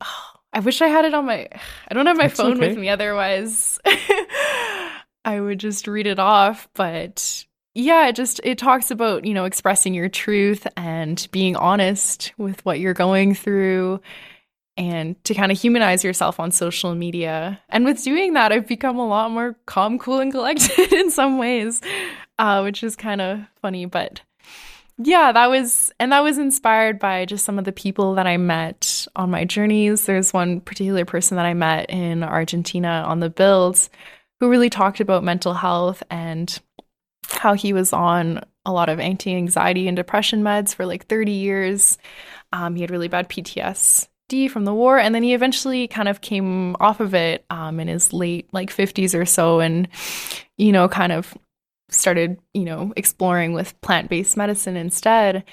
[0.52, 1.48] I wish I had it on my.
[1.88, 2.88] I don't have my That's phone with me.
[2.88, 3.78] Otherwise,
[5.24, 6.68] I would just read it off.
[6.74, 12.32] But yeah, it just it talks about you know expressing your truth and being honest
[12.38, 14.00] with what you're going through
[14.76, 17.60] and to kind of humanize yourself on social media.
[17.68, 21.38] And with doing that, I've become a lot more calm, cool, and collected in some
[21.38, 21.80] ways,
[22.38, 23.86] uh, which is kind of funny.
[23.86, 24.20] But
[24.98, 28.38] yeah, that was, and that was inspired by just some of the people that I
[28.38, 30.06] met on my journeys.
[30.06, 33.90] There's one particular person that I met in Argentina on the builds
[34.40, 36.58] who really talked about mental health and
[37.28, 41.32] how he was on a lot of anti anxiety and depression meds for like 30
[41.32, 41.98] years.
[42.52, 46.20] Um, he had really bad PTSD from the war, and then he eventually kind of
[46.20, 49.88] came off of it um, in his late like 50s or so, and
[50.56, 51.36] you know, kind of
[51.88, 55.44] started you know exploring with plant based medicine instead.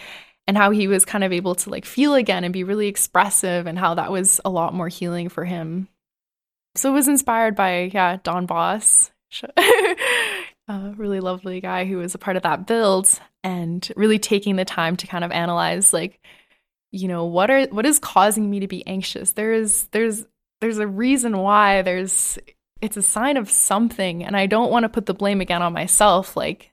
[0.45, 3.65] And how he was kind of able to like feel again and be really expressive,
[3.65, 5.87] and how that was a lot more healing for him.
[6.75, 9.11] So it was inspired by yeah Don Boss,
[9.57, 13.07] a really lovely guy who was a part of that build,
[13.43, 16.19] and really taking the time to kind of analyze like
[16.91, 20.25] you know what are what is causing me to be anxious there is there's
[20.61, 22.37] there's a reason why there's
[22.83, 25.73] it's a sign of something and i don't want to put the blame again on
[25.73, 26.71] myself like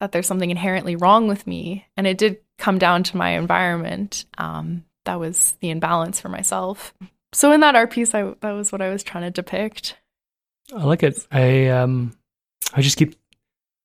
[0.00, 4.24] that there's something inherently wrong with me and it did come down to my environment
[4.38, 6.94] um, that was the imbalance for myself
[7.32, 9.96] so in that art piece I, that was what i was trying to depict
[10.74, 11.26] I like it.
[11.30, 12.16] I um,
[12.74, 13.14] I just keep,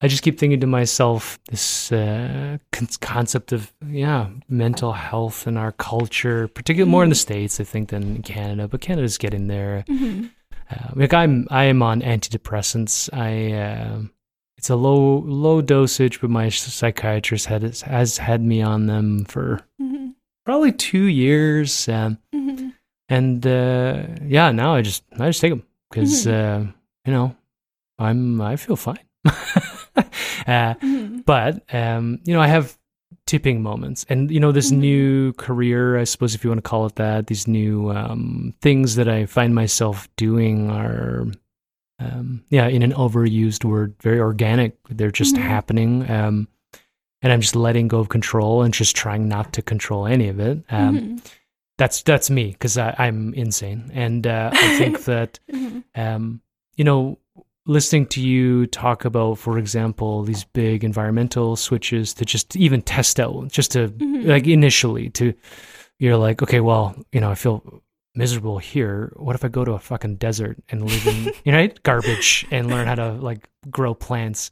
[0.01, 5.57] I just keep thinking to myself this uh, con- concept of yeah, mental health in
[5.57, 8.67] our culture, particularly more in the states, I think, than in Canada.
[8.67, 9.85] But Canada's getting there.
[10.71, 13.09] Uh, like I'm, I am on antidepressants.
[13.13, 14.01] I, uh,
[14.57, 19.59] it's a low, low dosage, but my psychiatrist had has had me on them for
[19.81, 20.13] Mhm.
[20.45, 21.89] probably two years.
[21.89, 22.73] Um, Mhm.
[23.09, 26.65] and uh, yeah, now I just I just take them because uh,
[27.05, 27.35] you know
[27.99, 28.99] I'm I feel fine.
[29.25, 31.25] uh, Mhm.
[31.25, 32.77] but um, you know I have
[33.31, 34.77] tipping moments, and you know this Mhm.
[34.77, 38.95] new career, I suppose if you want to call it that, these new um, things
[38.95, 41.25] that I find myself doing are.
[41.99, 44.75] Um, yeah, in an overused word, very organic.
[44.89, 45.41] They're just Mhm.
[45.53, 46.47] happening, um,
[47.21, 50.39] and I'm just letting go of control and just trying not to control any of
[50.39, 50.63] it.
[50.71, 51.31] Um, Mhm.
[51.77, 55.83] that's that's me because I'm insane, and uh, I think that Mhm.
[55.95, 56.41] um,
[56.75, 57.19] you know,
[57.71, 63.19] listening to you talk about, for example, these big environmental switches to just even test
[63.19, 64.25] out, just to Mhm.
[64.27, 65.33] like initially to,
[65.99, 67.81] you're like, okay, well, you know, I feel
[68.13, 69.13] miserable here.
[69.15, 72.67] What if I go to a fucking desert and live in, you know, garbage and
[72.69, 74.51] learn how to like grow plants?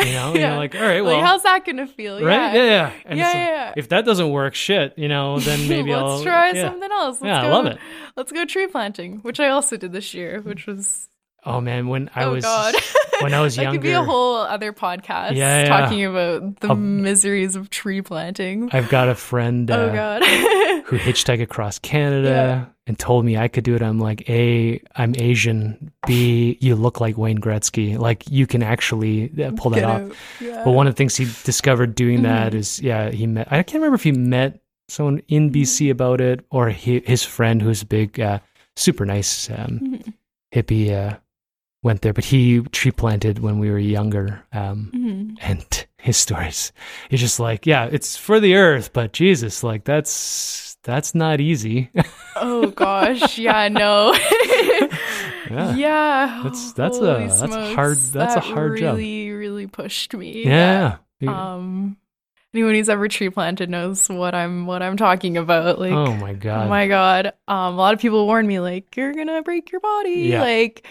[0.00, 0.48] You know, Yeah.
[0.48, 2.92] you're like, all right, well, like how's that gonna feel right, yeah, yeah.
[3.04, 3.72] And yeah, yeah, like, yeah.
[3.76, 6.62] If that doesn't work, shit, you know, then maybe let's I'll try yeah.
[6.68, 7.20] something else.
[7.22, 7.78] Let's Yeah, I love it.
[8.16, 11.08] Let's go tree planting, which I also did this year, which was
[11.46, 12.74] Oh man, when I oh was god,
[13.20, 15.68] when I was that could be a whole other podcast Yeah, yeah.
[15.68, 18.68] talking about the I'll- miseries of tree planting.
[18.72, 19.70] I've got a friend.
[19.70, 20.22] oh uh, god,
[20.86, 22.70] who hitchhiked across Canada.
[22.88, 25.90] and told me I could do it, I'm like, A, I'm Asian.
[26.06, 27.98] B, you look like Wayne Gretzky.
[27.98, 30.12] Like you can actually uh, pull that off.
[30.40, 30.62] Yeah.
[30.64, 32.56] But one of the things he discovered doing that Mhm.
[32.56, 35.62] is, yeah, he met, I can't remember if he met someone in Mm-hmm.
[35.62, 38.38] BC about it or he, his friend who's a big, uh,
[38.76, 40.12] super nice um, Mhm.
[40.54, 41.16] hippie uh,
[41.86, 44.42] went there, but he tree planted when we were younger.
[44.52, 45.36] Um, Mhm.
[45.40, 46.72] and his stories,
[47.10, 51.90] he's just like, yeah, it's for the earth, but Jesus, like that's, that's not easy.
[52.38, 54.12] Oh gosh, yeah, no.
[55.50, 55.74] Yeah.
[55.76, 56.40] yeah.
[56.42, 58.96] That's- that's a- holy that's a hard- that's a that hard job.
[58.96, 60.44] really, really pushed me.
[60.44, 60.96] yeah.
[61.26, 61.96] Um
[62.52, 65.78] anyone who's ever tree planted knows what I'm what I'm talking about.
[65.78, 66.66] Like oh my God.
[66.66, 67.26] Oh my god.
[67.48, 70.28] Um a lot of people warned me like you're gonna break your body.
[70.34, 70.42] Yeah.
[70.42, 70.86] Like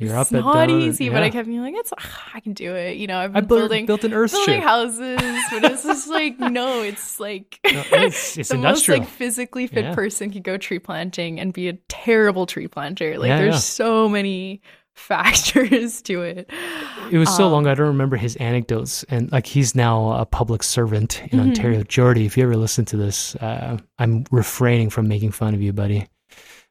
[0.00, 1.92] You're it's up and not easy, but I kept being like, it's
[2.34, 2.96] I can do it.
[2.96, 4.62] You know, I've I been built, building built an earth building ship.
[4.64, 5.20] houses,
[5.52, 9.00] but it's just like no, it's like No, it's- it's the industrial.
[9.00, 9.94] most like physically fit Yeah.
[9.94, 13.18] person could go tree planting and be a terrible tree planter.
[13.18, 13.58] Like Yeah, there's yeah.
[13.58, 14.62] so many
[14.94, 16.50] factors to it.
[17.10, 20.26] It was so Um, long I don't remember his anecdotes, and like he's now a
[20.26, 21.48] public servant in Mhm.
[21.48, 21.82] Ontario.
[21.84, 25.72] Jordy, if you ever listen to this, uh, I'm refraining from making fun of you,
[25.72, 26.06] buddy.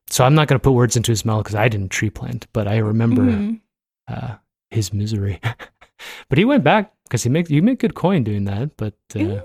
[0.09, 2.47] So I'm not going to put words into his mouth because I didn't tree plant,
[2.53, 3.59] but I remember Mhm.
[4.07, 4.35] uh,
[4.71, 5.39] his misery.
[6.29, 8.75] but he went back because he make you make good coin doing that.
[8.77, 9.43] But uh, Mm,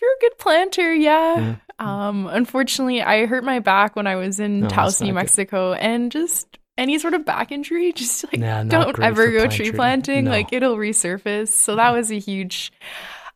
[0.00, 1.38] you're a good planter, yeah.
[1.38, 1.56] Yeah.
[1.80, 5.14] Um, unfortunately, I hurt my back when I was in No, Taos, New not good.
[5.22, 9.72] Mexico, and just any sort of back injury, just like Nah, don't ever go tree
[9.72, 10.24] planting.
[10.24, 10.30] No.
[10.30, 11.48] Like it'll resurface.
[11.48, 12.72] So that was a huge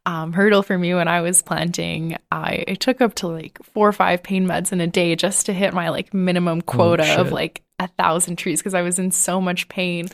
[0.09, 2.17] um, hurdle for me when I was planting.
[2.33, 5.47] I it took up to like four or five pain meds in a day just
[5.47, 7.33] to hit my like minimum quota of Oh, shit.
[7.33, 10.09] like a thousand trees because I was in so much pain.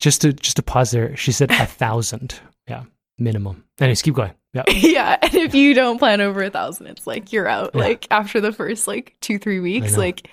[0.00, 2.84] just to just to pause there, she said a thousand, yeah,
[3.18, 3.64] minimum.
[3.80, 4.32] Anyways, keep going.
[4.52, 7.72] Yeah, yeah, and if you don't plan over a thousand, it's like you're out.
[7.74, 7.80] Yeah.
[7.80, 10.28] Like after the first like two three weeks, like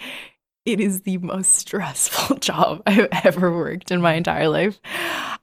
[0.65, 4.79] it is the most stressful job I've ever worked in my entire life.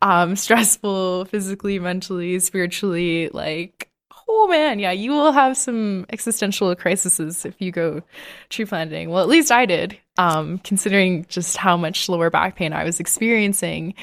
[0.00, 3.28] Um, stressful physically, mentally, spiritually.
[3.30, 3.90] Like,
[4.28, 8.02] oh man, yeah, you will have some existential crises if you go
[8.48, 9.10] tree planting.
[9.10, 9.98] Well, at least I did.
[10.18, 13.94] Um, considering just how much lower back pain I was experiencing.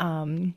[0.00, 0.54] Um,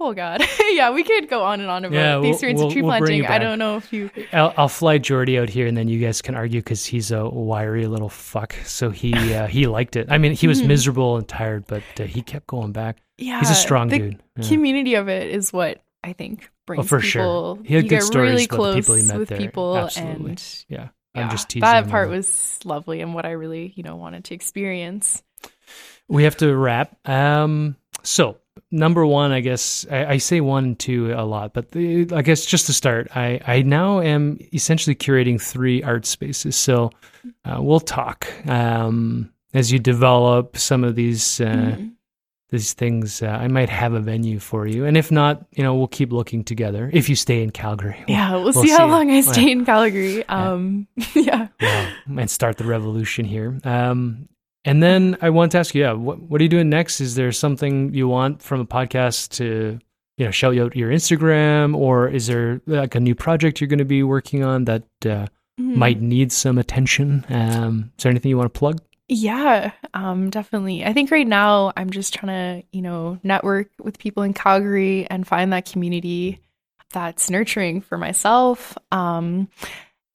[0.00, 2.66] oh god, yeah, we could go on and on about Yeah, the we'll- experience we'll-
[2.68, 3.26] of tree we'll planting.
[3.26, 4.10] I don't know if you.
[4.32, 7.28] I'll, I'll fly Jordy out here, and then you guys can argue because he's a
[7.28, 8.54] wiry little fuck.
[8.64, 10.06] So he uh, he liked it.
[10.10, 10.66] I mean, he was Mhm.
[10.68, 12.98] miserable and tired, but uh, he kept going back.
[13.18, 14.22] Yeah, He's a strong dude.
[14.36, 14.48] Yeah.
[14.48, 17.56] Community of it is what I think brings Oh, for people.
[17.56, 17.64] sure.
[17.64, 19.38] He had you good stories really close people he met with there.
[19.38, 20.30] people, Absolutely.
[20.30, 21.62] and yeah, yeah, I'm just teasing.
[21.62, 25.22] that part was lovely and what I really you know wanted to experience.
[26.08, 26.96] We have to wrap.
[27.08, 28.38] Um, so
[28.70, 32.22] number one, I guess I, I say one and two a lot, but the, I
[32.22, 36.56] guess just to start, I I now am essentially curating three art spaces.
[36.56, 36.90] So
[37.44, 41.40] uh, we'll talk um, as you develop some of these.
[41.40, 41.92] Uh, Mhm.
[42.50, 45.74] These things, uh, I might have a venue for you, and if not, you know,
[45.74, 46.88] we'll keep looking together.
[46.94, 48.90] If you stay in Calgary, Yeah, we'll, we'll see how see.
[48.90, 49.32] long I Yeah.
[49.32, 50.24] stay in Calgary.
[50.30, 51.48] Um, yeah.
[51.60, 53.58] yeah, and start the revolution here.
[53.64, 54.30] Um,
[54.68, 57.00] and then I want to ask you, yeah, what what are you doing next?
[57.00, 59.78] Is there something you want from a podcast to,
[60.18, 63.78] you know, shout out your Instagram, or is there like a new project you're going
[63.78, 65.26] to be working on that uh,
[65.60, 65.74] Mhm.
[65.76, 67.24] might need some attention?
[67.28, 68.80] Um, is there anything you want to plug?
[69.08, 70.84] Yeah, um, definitely.
[70.84, 75.06] I think right now I'm just trying to, you know, network with people in Calgary
[75.10, 76.40] and find that community
[76.92, 78.76] that's nurturing for myself.
[78.92, 79.48] Um,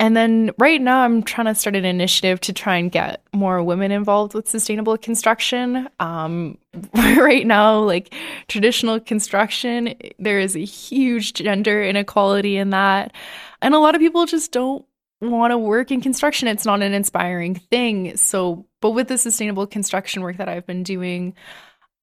[0.04, 3.64] and then right now I'm trying to start an initiative to try and get more
[3.64, 5.88] women involved with sustainable construction.
[6.02, 6.58] Um,
[6.94, 8.14] right now, like
[8.50, 13.14] traditional construction, there is a huge gender inequality in that.
[13.62, 14.86] And a lot of people just don't
[15.22, 16.50] want to work in construction.
[16.50, 18.18] It's not an inspiring thing.
[18.18, 21.34] So, but with the sustainable construction work that I've been doing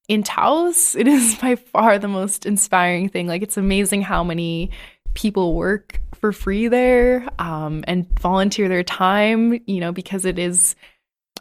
[0.07, 3.27] in Taos, it is by far the most inspiring thing.
[3.27, 4.71] Like, it's amazing how many
[5.13, 10.75] people work for free there um, and volunteer their time, you know, because it is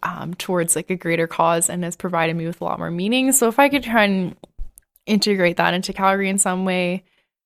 [0.02, 3.32] um, towards like a greater cause and has provided me with a lot more meaning.
[3.32, 4.36] So, if I could try and
[5.06, 7.04] integrate that into Calgary in some way,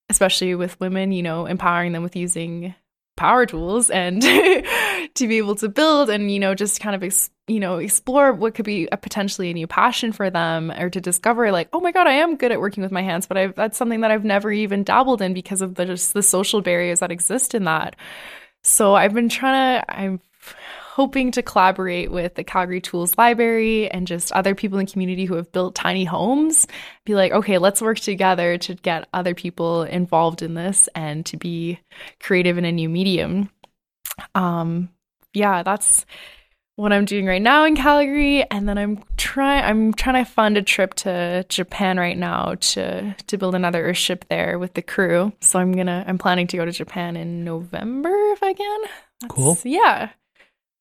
[0.09, 2.75] especially with women, you know, empowering them with using
[3.17, 4.23] power tools and
[5.15, 8.33] to be able to build and you know just kind of ex- you know explore
[8.33, 11.81] what could be a potentially a new passion for them or to discover like oh
[11.81, 14.11] my god I am good at working with my hands but I've that's something that
[14.11, 17.65] I've never even dabbled in because of the just the social barriers that exist in
[17.65, 17.97] that.
[18.63, 20.21] So I've been trying to I'm
[20.95, 25.25] hoping to collaborate with the Calgary Tools Library and just other people in the community
[25.25, 26.69] who have built tiny homes.
[27.05, 31.37] Be like, okay, let's work together to get other people involved in this and to
[31.37, 31.81] be
[32.21, 33.51] creative in a new medium.
[34.37, 34.89] Um,
[35.33, 36.07] yeah, that's
[36.77, 40.57] what I'm doing right now in Calgary, and then I'm trying I'm trying to fund
[40.57, 45.33] a trip to Japan right now to to build another Earthship there with the crew.
[45.41, 48.81] So I'm gonna I'm planning to go to Japan in November if I can.
[49.29, 49.59] Cool.
[49.65, 50.11] Yeah.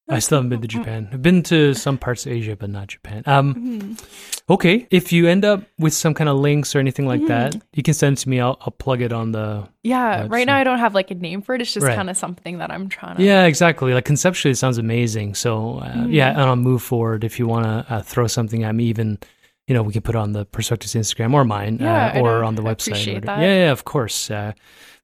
[0.09, 1.07] I still haven't been to Japan.
[1.13, 3.23] I've been to some parts of Asia, but not Japan.
[3.25, 4.03] Um, Mhm.
[4.49, 4.85] okay.
[4.91, 7.61] If you end up with some kind of links or anything like that, Mhm.
[7.73, 8.41] you can send it to me.
[8.41, 9.67] I'll, I'll plug it on the.
[9.81, 10.17] Yeah.
[10.17, 11.61] That's, right now I don't have like a name for it.
[11.61, 11.95] It's just Right.
[11.95, 13.23] kind of something that I'm trying to.
[13.23, 13.93] Yeah, exactly.
[13.93, 15.35] Like conceptually, it sounds amazing.
[15.35, 16.11] So uh, Mhm.
[16.13, 17.23] yeah, and I'll move forward.
[17.23, 19.19] If you want to uh, throw something at me, even
[19.67, 22.43] you know, we can put it on the Perspectives Instagram or mine, Yeah, uh, or
[22.43, 22.65] on the website.
[22.67, 23.39] or appreciate whatever.
[23.39, 23.45] that.
[23.47, 24.29] Yeah, yeah, of course.
[24.29, 24.53] Uh,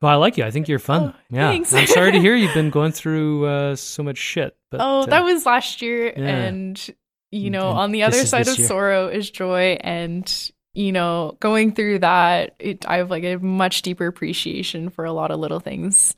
[0.01, 0.43] well, I like you.
[0.45, 1.13] I think you're fun.
[1.15, 1.49] Oh, yeah.
[1.51, 1.73] thanks.
[1.73, 4.55] I'm sorry to hear you've been going through uh, so much shit.
[4.71, 6.25] But, oh, uh, that was last year, yeah.
[6.27, 6.89] and
[7.31, 8.67] you know, And on the other side of year.
[8.67, 13.81] sorrow is joy, and you know, going through that, it, I have like a much
[13.81, 16.15] deeper appreciation for a lot of little things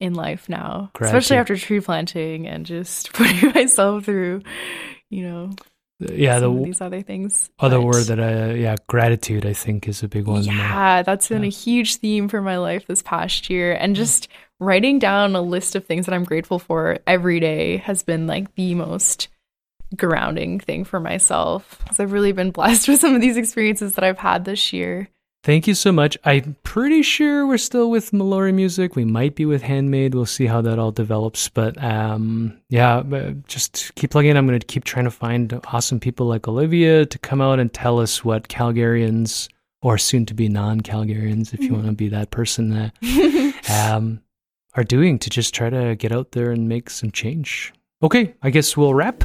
[0.00, 4.42] in life now, especially after tree planting and just putting myself through,
[5.10, 5.50] you know,
[6.12, 6.38] yeah.
[6.38, 7.50] The these other things.
[7.58, 10.40] other But- word that I yeah gratitude I think is a big one.
[10.40, 11.48] uh, yeah, that's been yeah.
[11.48, 13.72] a huge theme for my life this past year.
[13.74, 14.28] And just
[14.60, 18.54] writing down a list of things that I'm grateful for every day has been like
[18.54, 19.28] the most
[19.96, 21.78] grounding thing for myself.
[21.82, 25.08] Because I've really been blessed with some of these experiences that I've had this year.
[25.44, 26.16] Thank you so much.
[26.24, 28.94] I'm pretty sure we're still with Mallory Music.
[28.94, 30.14] We might be with Handmade.
[30.14, 31.48] We'll see how that all develops.
[31.48, 33.02] But um, yeah,
[33.48, 34.36] just keep plugging.
[34.36, 37.72] I'm going to keep trying to find awesome people like Olivia to come out and
[37.72, 39.48] tell us what Calgarians
[39.82, 44.22] or soon to be non Calgarians, if you want to be that person, uh, um,
[44.74, 47.72] are doing to just try to get out there and make some change.
[48.00, 49.24] Okay, I guess we'll wrap.